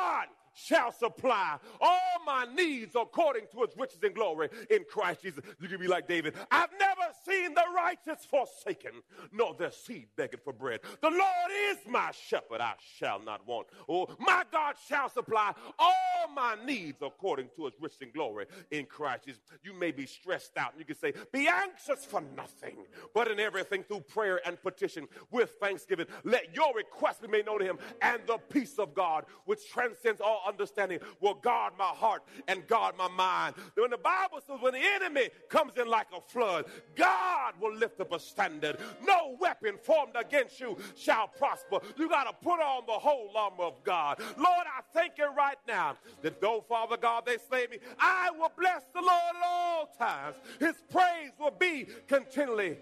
shall 0.53 0.91
supply 0.91 1.57
all 1.79 2.25
my 2.25 2.45
needs 2.55 2.95
according 2.95 3.43
to 3.51 3.61
his 3.61 3.75
riches 3.77 3.99
and 4.03 4.13
glory 4.13 4.49
in 4.69 4.83
Christ 4.89 5.21
Jesus. 5.21 5.43
You 5.59 5.67
can 5.67 5.79
be 5.79 5.87
like 5.87 6.07
David. 6.07 6.35
I've 6.51 6.69
never 6.79 7.01
seen 7.25 7.53
the 7.53 7.63
righteous 7.75 8.25
forsaken, 8.25 8.91
nor 9.31 9.53
their 9.53 9.71
seed 9.71 10.07
begging 10.15 10.39
for 10.43 10.53
bread. 10.53 10.81
The 11.01 11.09
Lord 11.09 11.51
is 11.69 11.77
my 11.87 12.11
shepherd, 12.11 12.61
I 12.61 12.73
shall 12.97 13.21
not 13.21 13.47
want. 13.47 13.67
Oh, 13.87 14.07
my 14.19 14.43
God 14.51 14.75
shall 14.87 15.09
supply 15.09 15.53
all 15.79 16.33
my 16.33 16.55
needs 16.65 17.01
according 17.01 17.49
to 17.55 17.65
his 17.65 17.73
riches 17.79 17.99
and 18.01 18.13
glory 18.13 18.45
in 18.71 18.85
Christ 18.85 19.25
Jesus. 19.25 19.41
You 19.63 19.73
may 19.73 19.91
be 19.91 20.05
stressed 20.05 20.57
out, 20.57 20.71
and 20.71 20.79
you 20.79 20.85
can 20.85 20.97
say, 20.97 21.13
Be 21.31 21.47
anxious 21.47 22.05
for 22.05 22.21
nothing, 22.35 22.77
but 23.13 23.29
in 23.29 23.39
everything 23.39 23.83
through 23.83 24.01
prayer 24.01 24.41
and 24.45 24.61
petition 24.61 25.07
with 25.31 25.51
thanksgiving. 25.61 26.07
Let 26.23 26.55
your 26.55 26.73
request 26.75 27.21
be 27.21 27.27
made 27.27 27.45
known 27.45 27.59
to 27.59 27.65
him, 27.65 27.79
and 28.01 28.21
the 28.27 28.37
peace 28.37 28.77
of 28.79 28.93
God, 28.93 29.25
which 29.45 29.69
transcends 29.69 29.90
all 30.23 30.43
understanding, 30.47 30.99
will 31.19 31.35
guard 31.35 31.73
my 31.77 31.85
heart 31.85 32.23
and 32.47 32.67
guard 32.67 32.95
my 32.97 33.07
mind. 33.07 33.55
When 33.75 33.91
the 33.91 33.97
Bible 33.97 34.39
says, 34.45 34.57
when 34.59 34.73
the 34.73 34.81
enemy 34.95 35.29
comes 35.49 35.73
in 35.77 35.87
like 35.87 36.07
a 36.15 36.21
flood, 36.21 36.65
God 36.95 37.53
will 37.59 37.73
lift 37.73 37.99
up 37.99 38.11
a 38.13 38.19
standard. 38.19 38.77
No 39.05 39.35
weapon 39.39 39.77
formed 39.81 40.15
against 40.15 40.59
you 40.59 40.77
shall 40.95 41.27
prosper. 41.27 41.79
You 41.97 42.09
got 42.09 42.23
to 42.25 42.33
put 42.43 42.59
on 42.59 42.83
the 42.85 42.93
whole 42.93 43.31
armor 43.35 43.63
of 43.63 43.83
God. 43.83 44.19
Lord, 44.37 44.65
I 44.67 44.81
thank 44.93 45.17
you 45.17 45.29
right 45.35 45.57
now 45.67 45.97
that 46.21 46.41
though, 46.41 46.63
Father 46.67 46.97
God, 46.97 47.25
they 47.25 47.37
slay 47.49 47.67
me, 47.69 47.77
I 47.99 48.31
will 48.31 48.51
bless 48.57 48.83
the 48.93 49.01
Lord 49.01 49.35
at 49.35 49.43
all 49.45 49.89
times. 49.97 50.37
His 50.59 50.75
praise 50.91 51.31
will 51.39 51.51
be 51.57 51.87
continually 52.07 52.77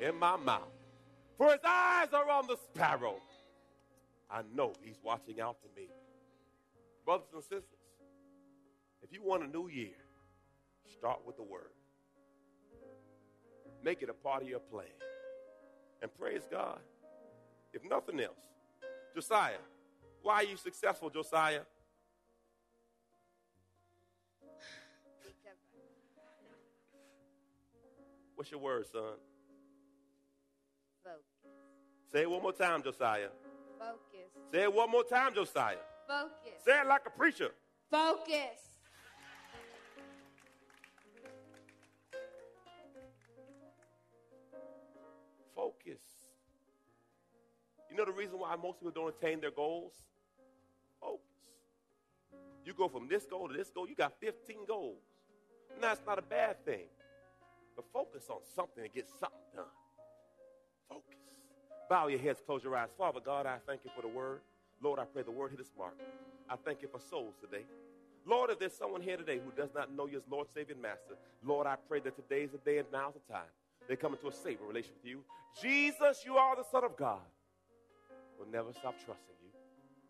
in 0.00 0.16
my 0.16 0.36
mouth. 0.36 0.68
For 1.36 1.50
his 1.50 1.60
eyes 1.64 2.08
are 2.12 2.28
on 2.30 2.46
the 2.46 2.56
sparrow. 2.56 3.16
I 4.30 4.42
know 4.54 4.72
he's 4.82 4.98
watching 5.02 5.40
out 5.40 5.56
for 5.62 5.68
me. 5.78 5.88
Brothers 7.08 7.28
and 7.32 7.42
sisters, 7.42 7.80
if 9.00 9.10
you 9.14 9.22
want 9.24 9.42
a 9.42 9.46
new 9.46 9.66
year, 9.66 9.96
start 10.98 11.20
with 11.26 11.38
the 11.38 11.42
word. 11.42 11.72
Make 13.82 14.02
it 14.02 14.10
a 14.10 14.12
part 14.12 14.42
of 14.42 14.48
your 14.50 14.58
plan. 14.58 14.84
And 16.02 16.14
praise 16.18 16.42
God. 16.50 16.80
If 17.72 17.82
nothing 17.88 18.20
else, 18.20 18.36
Josiah, 19.14 19.56
why 20.20 20.34
are 20.34 20.44
you 20.44 20.58
successful, 20.58 21.08
Josiah? 21.08 21.62
What's 28.34 28.50
your 28.50 28.60
word, 28.60 28.84
son? 28.92 29.00
Focus. 31.02 31.22
Say 32.12 32.20
it 32.20 32.30
one 32.30 32.42
more 32.42 32.52
time, 32.52 32.82
Josiah. 32.82 33.28
Focus. 33.78 34.52
Say 34.52 34.64
it 34.64 34.74
one 34.74 34.90
more 34.90 35.04
time, 35.04 35.34
Josiah. 35.34 35.76
Focus. 36.08 36.64
Say 36.64 36.80
it 36.80 36.86
like 36.86 37.02
a 37.06 37.10
preacher. 37.10 37.50
Focus. 37.90 38.78
Focus. 45.54 46.00
You 47.90 47.96
know 47.96 48.06
the 48.06 48.12
reason 48.12 48.38
why 48.38 48.56
most 48.56 48.78
people 48.80 48.92
don't 48.92 49.14
attain 49.14 49.42
their 49.42 49.50
goals? 49.50 49.92
Focus. 50.98 51.20
You 52.64 52.72
go 52.72 52.88
from 52.88 53.06
this 53.08 53.26
goal 53.26 53.48
to 53.48 53.54
this 53.54 53.68
goal, 53.68 53.86
you 53.86 53.94
got 53.94 54.14
15 54.18 54.64
goals. 54.66 55.02
And 55.74 55.82
that's 55.82 56.00
not 56.06 56.18
a 56.18 56.22
bad 56.22 56.64
thing. 56.64 56.86
But 57.76 57.84
focus 57.92 58.24
on 58.30 58.38
something 58.56 58.82
and 58.82 58.92
get 58.94 59.06
something 59.20 59.38
done. 59.54 59.64
Focus. 60.88 61.16
Bow 61.90 62.06
your 62.06 62.18
heads, 62.18 62.40
close 62.46 62.64
your 62.64 62.74
eyes. 62.76 62.88
Father 62.96 63.20
God, 63.22 63.44
I 63.44 63.58
thank 63.66 63.82
you 63.84 63.90
for 63.94 64.00
the 64.00 64.08
word. 64.08 64.40
Lord, 64.80 64.98
I 64.98 65.04
pray 65.04 65.22
the 65.22 65.30
word 65.30 65.50
hit 65.50 65.60
its 65.60 65.72
mark. 65.76 65.94
I 66.48 66.56
thank 66.56 66.82
you 66.82 66.88
for 66.88 67.00
souls 67.00 67.34
today. 67.40 67.64
Lord, 68.26 68.50
if 68.50 68.58
there's 68.58 68.76
someone 68.76 69.00
here 69.00 69.16
today 69.16 69.40
who 69.42 69.50
does 69.56 69.70
not 69.74 69.94
know 69.94 70.06
you 70.06 70.18
as 70.18 70.24
Lord, 70.30 70.48
Savior, 70.52 70.74
and 70.74 70.82
Master, 70.82 71.16
Lord, 71.44 71.66
I 71.66 71.76
pray 71.88 72.00
that 72.00 72.14
today 72.14 72.44
is 72.44 72.52
the 72.52 72.58
day 72.58 72.78
and 72.78 72.88
now's 72.92 73.14
the 73.14 73.32
time. 73.32 73.48
They 73.88 73.96
come 73.96 74.12
into 74.12 74.28
a 74.28 74.32
saving 74.32 74.66
relationship 74.66 74.98
with 75.02 75.10
you. 75.10 75.20
Jesus, 75.60 76.24
you 76.24 76.36
are 76.36 76.54
the 76.54 76.64
Son 76.70 76.84
of 76.84 76.96
God. 76.96 77.24
We'll 78.38 78.48
never 78.48 78.72
stop 78.72 78.94
trusting 79.04 79.34
you. 79.42 79.50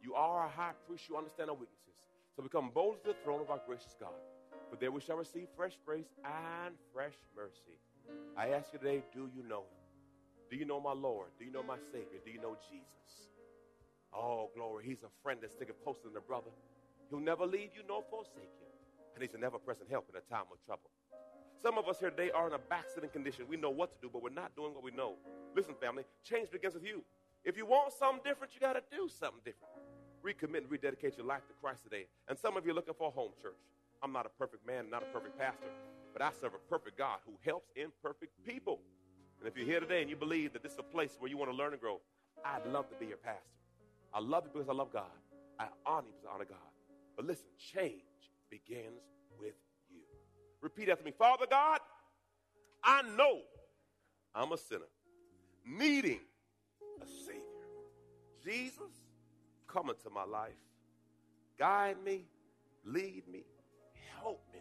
You 0.02 0.14
are 0.14 0.42
our 0.42 0.48
high 0.48 0.72
priest. 0.87 1.09
You 1.09 1.16
understand 1.16 1.48
our 1.48 1.57
weaknesses. 1.57 1.94
So 2.35 2.42
we 2.42 2.48
come 2.48 2.70
boldly 2.74 2.98
to 3.04 3.09
the 3.09 3.16
throne 3.24 3.40
of 3.40 3.50
our 3.50 3.61
gracious 3.66 3.94
God. 3.98 4.18
For 4.68 4.76
there 4.76 4.90
we 4.90 5.00
shall 5.00 5.16
receive 5.16 5.46
fresh 5.57 5.78
grace 5.87 6.12
and 6.24 6.74
fresh 6.92 7.14
mercy. 7.37 7.78
I 8.37 8.50
ask 8.50 8.72
you 8.72 8.78
today, 8.78 9.02
do 9.14 9.31
you 9.35 9.42
know 9.48 9.61
him? 9.61 9.78
Do 10.50 10.57
you 10.57 10.64
know 10.64 10.81
my 10.81 10.92
Lord? 10.92 11.28
Do 11.38 11.44
you 11.44 11.52
know 11.52 11.62
my 11.62 11.78
Savior? 11.92 12.20
Do 12.24 12.31
you 12.31 12.40
know 12.40 12.57
Jesus? 12.70 13.28
Oh, 14.14 14.51
glory. 14.55 14.85
He's 14.85 15.03
a 15.03 15.12
friend 15.23 15.38
that's 15.40 15.53
sticking 15.53 15.75
closer 15.83 16.09
than 16.09 16.16
a 16.16 16.21
brother. 16.21 16.51
He'll 17.11 17.21
never 17.21 17.47
leave 17.47 17.71
you 17.75 17.83
nor 17.87 18.03
forsake 18.11 18.53
you. 18.61 18.66
And 19.14 19.23
he's 19.23 19.35
an 19.35 19.44
ever 19.44 19.59
present 19.59 19.90
help 19.90 20.09
in 20.09 20.16
a 20.16 20.25
time 20.33 20.47
of 20.53 20.64
trouble. 20.64 20.90
Some 21.61 21.77
of 21.77 21.88
us 21.88 21.99
here 21.99 22.11
today 22.11 22.31
are 22.31 22.47
in 22.47 22.53
a 22.53 22.59
backsliding 22.59 23.11
condition. 23.11 23.47
We 23.49 23.57
know 23.57 23.71
what 23.71 23.90
to 23.92 23.99
do, 24.01 24.09
but 24.12 24.23
we're 24.23 24.31
not 24.31 24.55
doing 24.55 24.75
what 24.75 24.85
we 24.85 24.92
know. 24.92 25.14
Listen, 25.57 25.75
family, 25.81 26.05
change 26.23 26.51
begins 26.51 26.75
with 26.75 26.85
you. 26.85 27.03
If 27.44 27.57
you 27.57 27.66
want 27.66 27.92
something 27.92 28.21
different, 28.25 28.55
you 28.55 28.61
got 28.61 28.75
to 28.75 28.83
do 28.94 29.09
something 29.09 29.40
different. 29.44 29.73
Recommit 30.23 30.62
and 30.62 30.71
rededicate 30.71 31.16
your 31.16 31.27
life 31.27 31.47
to 31.49 31.55
Christ 31.61 31.83
today. 31.83 32.07
And 32.29 32.38
some 32.38 32.57
of 32.57 32.64
you 32.64 32.73
are 32.73 32.75
looking 32.75 32.94
for 32.94 33.09
a 33.09 33.11
home 33.11 33.33
church. 33.42 33.59
I'm 34.03 34.12
not 34.12 34.27
a 34.27 34.29
perfect 34.29 34.66
man, 34.66 34.90
not 34.90 35.03
a 35.03 35.07
perfect 35.07 35.38
pastor, 35.38 35.66
but 36.12 36.23
I 36.23 36.31
serve 36.40 36.55
a 36.55 36.71
perfect 36.71 36.97
God 36.97 37.18
who 37.27 37.33
helps 37.44 37.71
imperfect 37.75 38.33
people. 38.47 38.79
And 39.40 39.49
if 39.49 39.57
you're 39.57 39.66
here 39.66 39.81
today 39.81 40.01
and 40.01 40.11
you 40.11 40.16
believe 40.16 40.53
that 40.53 40.62
this 40.62 40.73
is 40.73 40.79
a 40.79 40.83
place 40.83 41.16
where 41.18 41.31
you 41.31 41.37
want 41.37 41.51
to 41.51 41.57
learn 41.57 41.73
and 41.73 41.81
grow, 41.81 42.01
I'd 42.44 42.66
love 42.66 42.88
to 42.90 42.97
be 42.97 43.07
your 43.07 43.16
pastor. 43.16 43.58
I 44.12 44.21
love 44.21 44.44
you 44.44 44.51
because 44.53 44.68
I 44.68 44.73
love 44.73 44.92
God. 44.92 45.05
I 45.59 45.66
honor 45.87 46.07
you 46.07 46.12
because 46.12 46.29
I 46.31 46.35
honor 46.35 46.44
God. 46.44 46.59
But 47.16 47.27
listen, 47.27 47.47
change 47.59 48.03
begins 48.51 49.03
with 49.38 49.55
you. 49.90 50.01
Repeat 50.61 50.88
after 50.88 51.05
me 51.05 51.12
Father 51.16 51.47
God, 51.49 51.81
I 52.83 53.03
know 53.16 53.40
I'm 54.35 54.53
a 54.53 54.59
sinner, 54.59 54.83
needing 55.66 56.21
a 57.03 57.07
Savior. 57.07 57.42
Jesus, 58.42 58.92
come 59.66 59.90
into 59.90 60.11
my 60.11 60.25
life. 60.25 60.53
Guide 61.59 61.97
me, 62.05 62.25
lead 62.85 63.25
me, 63.31 63.44
help 64.21 64.40
me. 64.53 64.61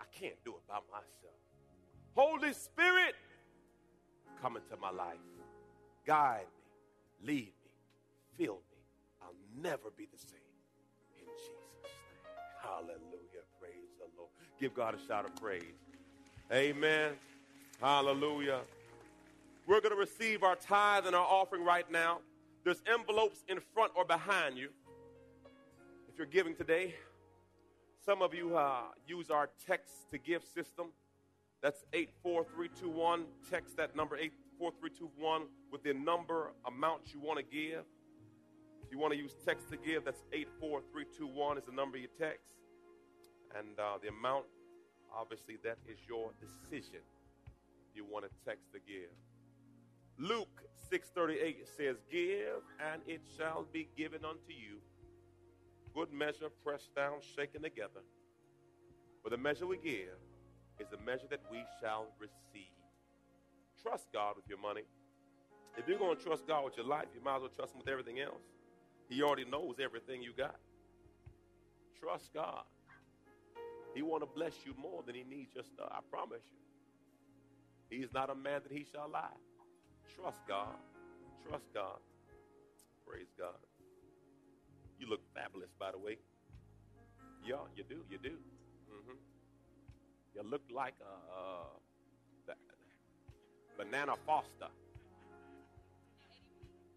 I 0.00 0.04
can't 0.18 0.42
do 0.44 0.52
it 0.52 0.66
by 0.66 0.78
myself. 0.90 1.36
Holy 2.14 2.52
Spirit, 2.54 3.14
come 4.40 4.56
into 4.56 4.76
my 4.80 4.90
life. 4.90 5.18
Guide 6.06 6.46
me, 7.20 7.34
lead 7.34 7.52
me, 7.64 7.65
fill 8.36 8.60
me. 8.70 8.78
I'll 9.22 9.62
never 9.62 9.90
be 9.96 10.06
the 10.10 10.18
same. 10.18 10.38
In 11.18 11.26
Jesus' 11.26 11.50
name. 11.82 11.92
Hallelujah. 12.62 13.44
Praise 13.60 13.90
the 13.98 14.06
Lord. 14.16 14.30
Give 14.60 14.74
God 14.74 14.94
a 14.94 15.06
shout 15.06 15.24
of 15.24 15.34
praise. 15.36 15.62
Amen. 16.52 17.12
Hallelujah. 17.80 18.60
We're 19.66 19.80
going 19.80 19.92
to 19.92 19.98
receive 19.98 20.42
our 20.42 20.56
tithe 20.56 21.06
and 21.06 21.16
our 21.16 21.26
offering 21.26 21.64
right 21.64 21.90
now. 21.90 22.20
There's 22.64 22.82
envelopes 22.86 23.44
in 23.48 23.58
front 23.74 23.92
or 23.96 24.04
behind 24.04 24.56
you. 24.56 24.68
If 26.08 26.18
you're 26.18 26.26
giving 26.26 26.54
today, 26.54 26.94
some 28.04 28.22
of 28.22 28.32
you 28.32 28.56
uh, 28.56 28.82
use 29.06 29.30
our 29.30 29.50
text 29.66 30.10
to 30.12 30.18
give 30.18 30.44
system. 30.44 30.86
That's 31.62 31.84
84321. 31.92 33.24
Text 33.50 33.76
that 33.76 33.96
number 33.96 34.16
84321 34.16 35.42
with 35.72 35.82
the 35.82 35.94
number 35.94 36.52
amount 36.66 37.12
you 37.12 37.20
want 37.20 37.38
to 37.38 37.44
give. 37.44 37.84
If 38.86 38.92
you 38.92 38.98
want 39.00 39.14
to 39.14 39.18
use 39.18 39.34
text 39.44 39.68
to 39.70 39.76
give, 39.76 40.04
that's 40.04 40.22
84321 40.32 41.58
is 41.58 41.64
the 41.64 41.72
number 41.72 41.98
you 41.98 42.06
text. 42.06 42.54
And 43.58 43.74
uh, 43.80 43.98
the 44.00 44.08
amount, 44.08 44.44
obviously, 45.12 45.58
that 45.64 45.78
is 45.90 45.98
your 46.08 46.30
decision. 46.38 47.02
You 47.94 48.04
want 48.04 48.26
to 48.26 48.30
text 48.46 48.70
to 48.74 48.78
give. 48.78 49.10
Luke 50.18 50.62
6:38 50.92 51.66
says, 51.66 51.96
"Give, 52.08 52.62
and 52.78 53.02
it 53.08 53.22
shall 53.36 53.66
be 53.72 53.88
given 53.96 54.24
unto 54.24 54.52
you. 54.52 54.78
Good 55.92 56.12
measure, 56.12 56.48
pressed 56.62 56.94
down, 56.94 57.20
shaken 57.34 57.62
together. 57.62 58.02
For 59.24 59.30
the 59.30 59.36
measure 59.36 59.66
we 59.66 59.78
give 59.78 60.14
is 60.78 60.86
the 60.88 60.98
measure 60.98 61.26
that 61.30 61.40
we 61.50 61.64
shall 61.80 62.06
receive." 62.20 62.70
Trust 63.82 64.12
God 64.12 64.36
with 64.36 64.48
your 64.48 64.58
money. 64.58 64.84
If 65.76 65.88
you're 65.88 65.98
going 65.98 66.16
to 66.16 66.22
trust 66.22 66.46
God 66.46 66.64
with 66.64 66.76
your 66.76 66.86
life, 66.86 67.08
you 67.14 67.20
might 67.20 67.36
as 67.36 67.42
well 67.42 67.50
trust 67.50 67.74
Him 67.74 67.80
with 67.80 67.88
everything 67.88 68.20
else. 68.20 68.55
He 69.08 69.22
already 69.22 69.44
knows 69.44 69.76
everything 69.82 70.22
you 70.22 70.32
got. 70.36 70.56
Trust 72.00 72.32
God. 72.34 72.64
He 73.94 74.02
want 74.02 74.22
to 74.22 74.26
bless 74.26 74.54
you 74.64 74.74
more 74.76 75.02
than 75.06 75.14
He 75.14 75.24
needs 75.24 75.54
your 75.54 75.64
stuff. 75.64 75.88
I 75.90 76.00
promise 76.10 76.42
you. 76.50 77.98
He's 77.98 78.12
not 78.12 78.30
a 78.30 78.34
man 78.34 78.60
that 78.62 78.72
He 78.72 78.84
shall 78.92 79.08
lie. 79.08 79.38
Trust 80.14 80.40
God. 80.46 80.76
Trust 81.48 81.72
God. 81.72 81.98
Praise 83.06 83.32
God. 83.38 83.60
You 84.98 85.08
look 85.08 85.20
fabulous, 85.34 85.70
by 85.78 85.92
the 85.92 85.98
way. 85.98 86.18
Yeah, 87.46 87.56
you 87.76 87.84
do. 87.88 88.02
You 88.10 88.18
do. 88.18 88.30
Mm-hmm. 88.30 89.18
You 90.34 90.42
look 90.50 90.62
like 90.74 90.94
a, 91.00 91.14
uh, 91.32 91.76
banana 93.76 94.14
Foster. 94.26 94.72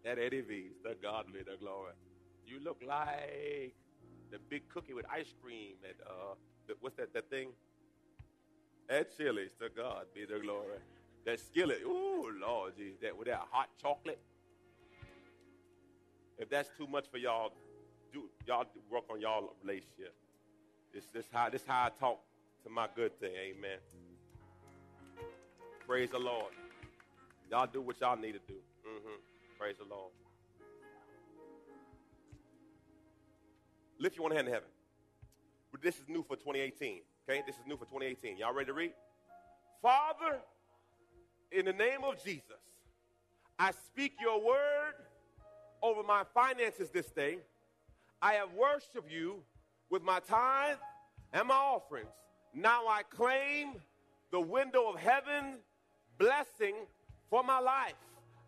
At 0.04 0.18
Eddie 0.18 0.40
V's, 0.40 0.72
the 0.82 0.96
God 1.02 1.26
be 1.32 1.40
the 1.40 1.56
glory. 1.60 1.92
You 2.46 2.58
look 2.60 2.82
like 2.86 3.74
the 4.30 4.38
big 4.48 4.68
cookie 4.68 4.94
with 4.94 5.04
ice 5.12 5.34
cream 5.42 5.74
at 5.84 5.96
uh, 6.06 6.34
the, 6.66 6.74
what's 6.80 6.96
that 6.96 7.12
that 7.12 7.28
thing? 7.28 7.48
At 8.88 9.16
Chili's, 9.16 9.50
to 9.60 9.68
God 9.68 10.06
be 10.14 10.24
the 10.24 10.40
glory. 10.40 10.78
That 11.26 11.38
skillet, 11.38 11.82
ooh, 11.84 12.32
Lord, 12.40 12.72
geez, 12.76 12.94
that 13.02 13.16
with 13.16 13.28
that 13.28 13.42
hot 13.50 13.68
chocolate. 13.80 14.18
If 16.38 16.48
that's 16.48 16.70
too 16.78 16.86
much 16.86 17.06
for 17.10 17.18
y'all, 17.18 17.52
do 18.12 18.24
y'all 18.46 18.64
work 18.90 19.04
on 19.10 19.20
y'all 19.20 19.52
relationship. 19.62 20.14
This 20.94 21.04
this 21.12 21.26
how 21.30 21.50
this 21.50 21.62
how 21.66 21.84
I 21.86 21.90
talk 22.00 22.20
to 22.64 22.70
my 22.70 22.88
good 22.96 23.18
thing, 23.20 23.32
amen. 23.36 23.78
Praise 25.86 26.10
the 26.10 26.18
Lord. 26.18 26.52
Y'all 27.50 27.68
do 27.70 27.82
what 27.82 28.00
y'all 28.00 28.16
need 28.16 28.32
to 28.32 28.40
do. 28.48 28.54
Mm-hmm. 28.86 29.39
Praise 29.60 29.76
the 29.76 29.84
Lord. 29.94 30.10
Lift 33.98 34.16
your 34.16 34.22
one 34.22 34.32
hand 34.32 34.48
in 34.48 34.54
heaven. 34.54 34.70
But 35.70 35.82
this 35.82 35.96
is 35.96 36.08
new 36.08 36.22
for 36.22 36.34
2018. 36.34 37.02
Okay, 37.28 37.42
this 37.46 37.56
is 37.56 37.66
new 37.66 37.76
for 37.76 37.84
2018. 37.84 38.38
Y'all 38.38 38.54
ready 38.54 38.68
to 38.68 38.72
read? 38.72 38.92
Father, 39.82 40.38
in 41.52 41.66
the 41.66 41.74
name 41.74 42.04
of 42.04 42.24
Jesus, 42.24 42.42
I 43.58 43.72
speak 43.72 44.14
your 44.18 44.42
word 44.42 44.94
over 45.82 46.02
my 46.02 46.22
finances 46.32 46.88
this 46.88 47.10
day. 47.10 47.40
I 48.22 48.32
have 48.32 48.54
worshiped 48.54 49.12
you 49.12 49.42
with 49.90 50.02
my 50.02 50.20
tithe 50.20 50.78
and 51.34 51.48
my 51.48 51.54
offerings. 51.54 52.08
Now 52.54 52.88
I 52.88 53.02
claim 53.02 53.74
the 54.30 54.40
window 54.40 54.88
of 54.88 54.98
heaven 54.98 55.58
blessing 56.16 56.76
for 57.28 57.42
my 57.42 57.58
life. 57.58 57.92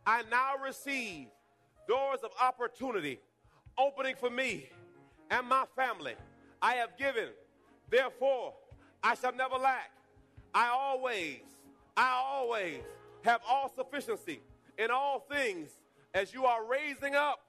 I 0.07 0.23
now 0.31 0.55
receive 0.62 1.29
doors 1.88 2.21
of 2.23 2.31
opportunity 2.41 3.21
opening 3.79 4.15
for 4.17 4.31
me 4.31 4.69
and 5.31 5.49
my 5.49 5.65
family. 5.77 6.15
I 6.61 6.75
have 6.75 6.97
given, 6.97 7.29
therefore, 7.91 8.55
I 9.03 9.15
shall 9.15 9.35
never 9.35 9.57
lack. 9.57 9.91
I 10.55 10.69
always, 10.69 11.41
I 11.97 12.23
always 12.25 12.81
have 13.23 13.41
all 13.49 13.73
sufficiency 13.75 14.41
in 14.79 14.91
all 14.91 15.21
things 15.31 15.71
as 16.15 16.33
you 16.35 16.45
are 16.45 16.65
raising 16.65 17.15
up 17.15 17.41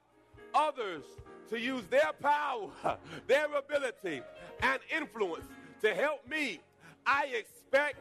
others 0.53 1.03
to 1.49 1.59
use 1.59 1.83
their 1.89 2.11
power, 2.21 2.69
their 3.27 3.47
ability, 3.53 4.21
and 4.61 4.79
influence 4.95 5.45
to 5.81 5.93
help 5.93 6.27
me. 6.27 6.59
I 7.05 7.25
expect 7.27 7.97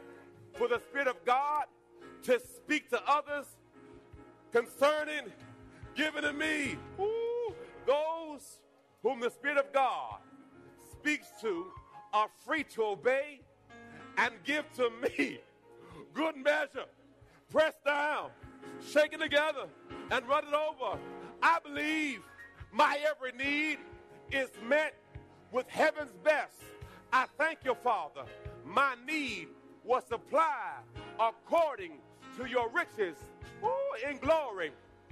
for 0.53 0.67
the 0.67 0.79
Spirit 0.79 1.07
of 1.07 1.23
God 1.25 1.65
to 2.23 2.39
speak 2.39 2.89
to 2.91 3.01
others 3.07 3.45
concerning 4.53 5.31
giving 5.95 6.21
to 6.21 6.31
me. 6.31 6.77
Ooh, 6.99 7.53
those 7.85 8.59
whom 9.01 9.19
the 9.19 9.29
Spirit 9.29 9.57
of 9.57 9.73
God 9.73 10.19
speaks 10.91 11.27
to 11.41 11.65
are 12.13 12.29
free 12.45 12.63
to 12.63 12.83
obey 12.83 13.41
and 14.17 14.31
give 14.45 14.71
to 14.73 14.89
me 15.01 15.39
good 16.13 16.37
measure, 16.37 16.85
pressed 17.49 17.83
down, 17.83 18.29
shaken 18.87 19.19
together, 19.19 19.65
and 20.11 20.27
run 20.27 20.45
it 20.47 20.53
over. 20.53 20.99
I 21.41 21.57
believe 21.59 22.21
my 22.71 22.97
every 23.09 23.31
need 23.31 23.79
is 24.31 24.49
met 24.67 24.93
with 25.51 25.67
heaven's 25.67 26.13
best. 26.23 26.61
I 27.11 27.25
thank 27.37 27.59
you, 27.65 27.75
Father. 27.83 28.23
My 28.65 28.95
need 29.05 29.47
was 29.83 30.03
supplied 30.07 30.83
according 31.19 31.93
to 32.37 32.45
your 32.45 32.69
riches 32.69 33.17
in 34.09 34.17
glory 34.17 34.71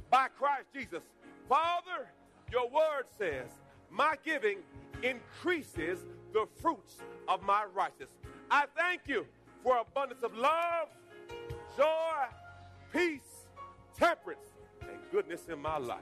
by 0.10 0.28
Christ 0.28 0.68
Jesus. 0.74 1.04
Father, 1.48 2.08
your 2.52 2.70
word 2.70 3.06
says, 3.18 3.50
my 3.90 4.16
giving 4.24 4.60
increases 5.04 6.00
the 6.34 6.46
fruits 6.62 6.98
of 7.28 7.44
my 7.44 7.66
righteousness. 7.74 8.10
I 8.50 8.66
thank 8.76 9.02
you 9.08 9.26
for 9.64 9.78
abundance 9.78 10.24
of 10.24 10.34
love, 10.36 10.88
joy, 11.78 12.26
peace, 12.94 13.48
temperance, 13.98 14.56
and 14.82 14.98
goodness 15.12 15.48
in 15.52 15.62
my 15.62 15.78
life. 15.78 16.00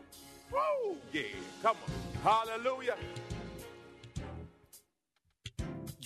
Woo! 0.52 0.98
Yeah, 1.14 1.24
come 1.62 1.78
on. 1.84 2.48
Hallelujah. 2.48 2.96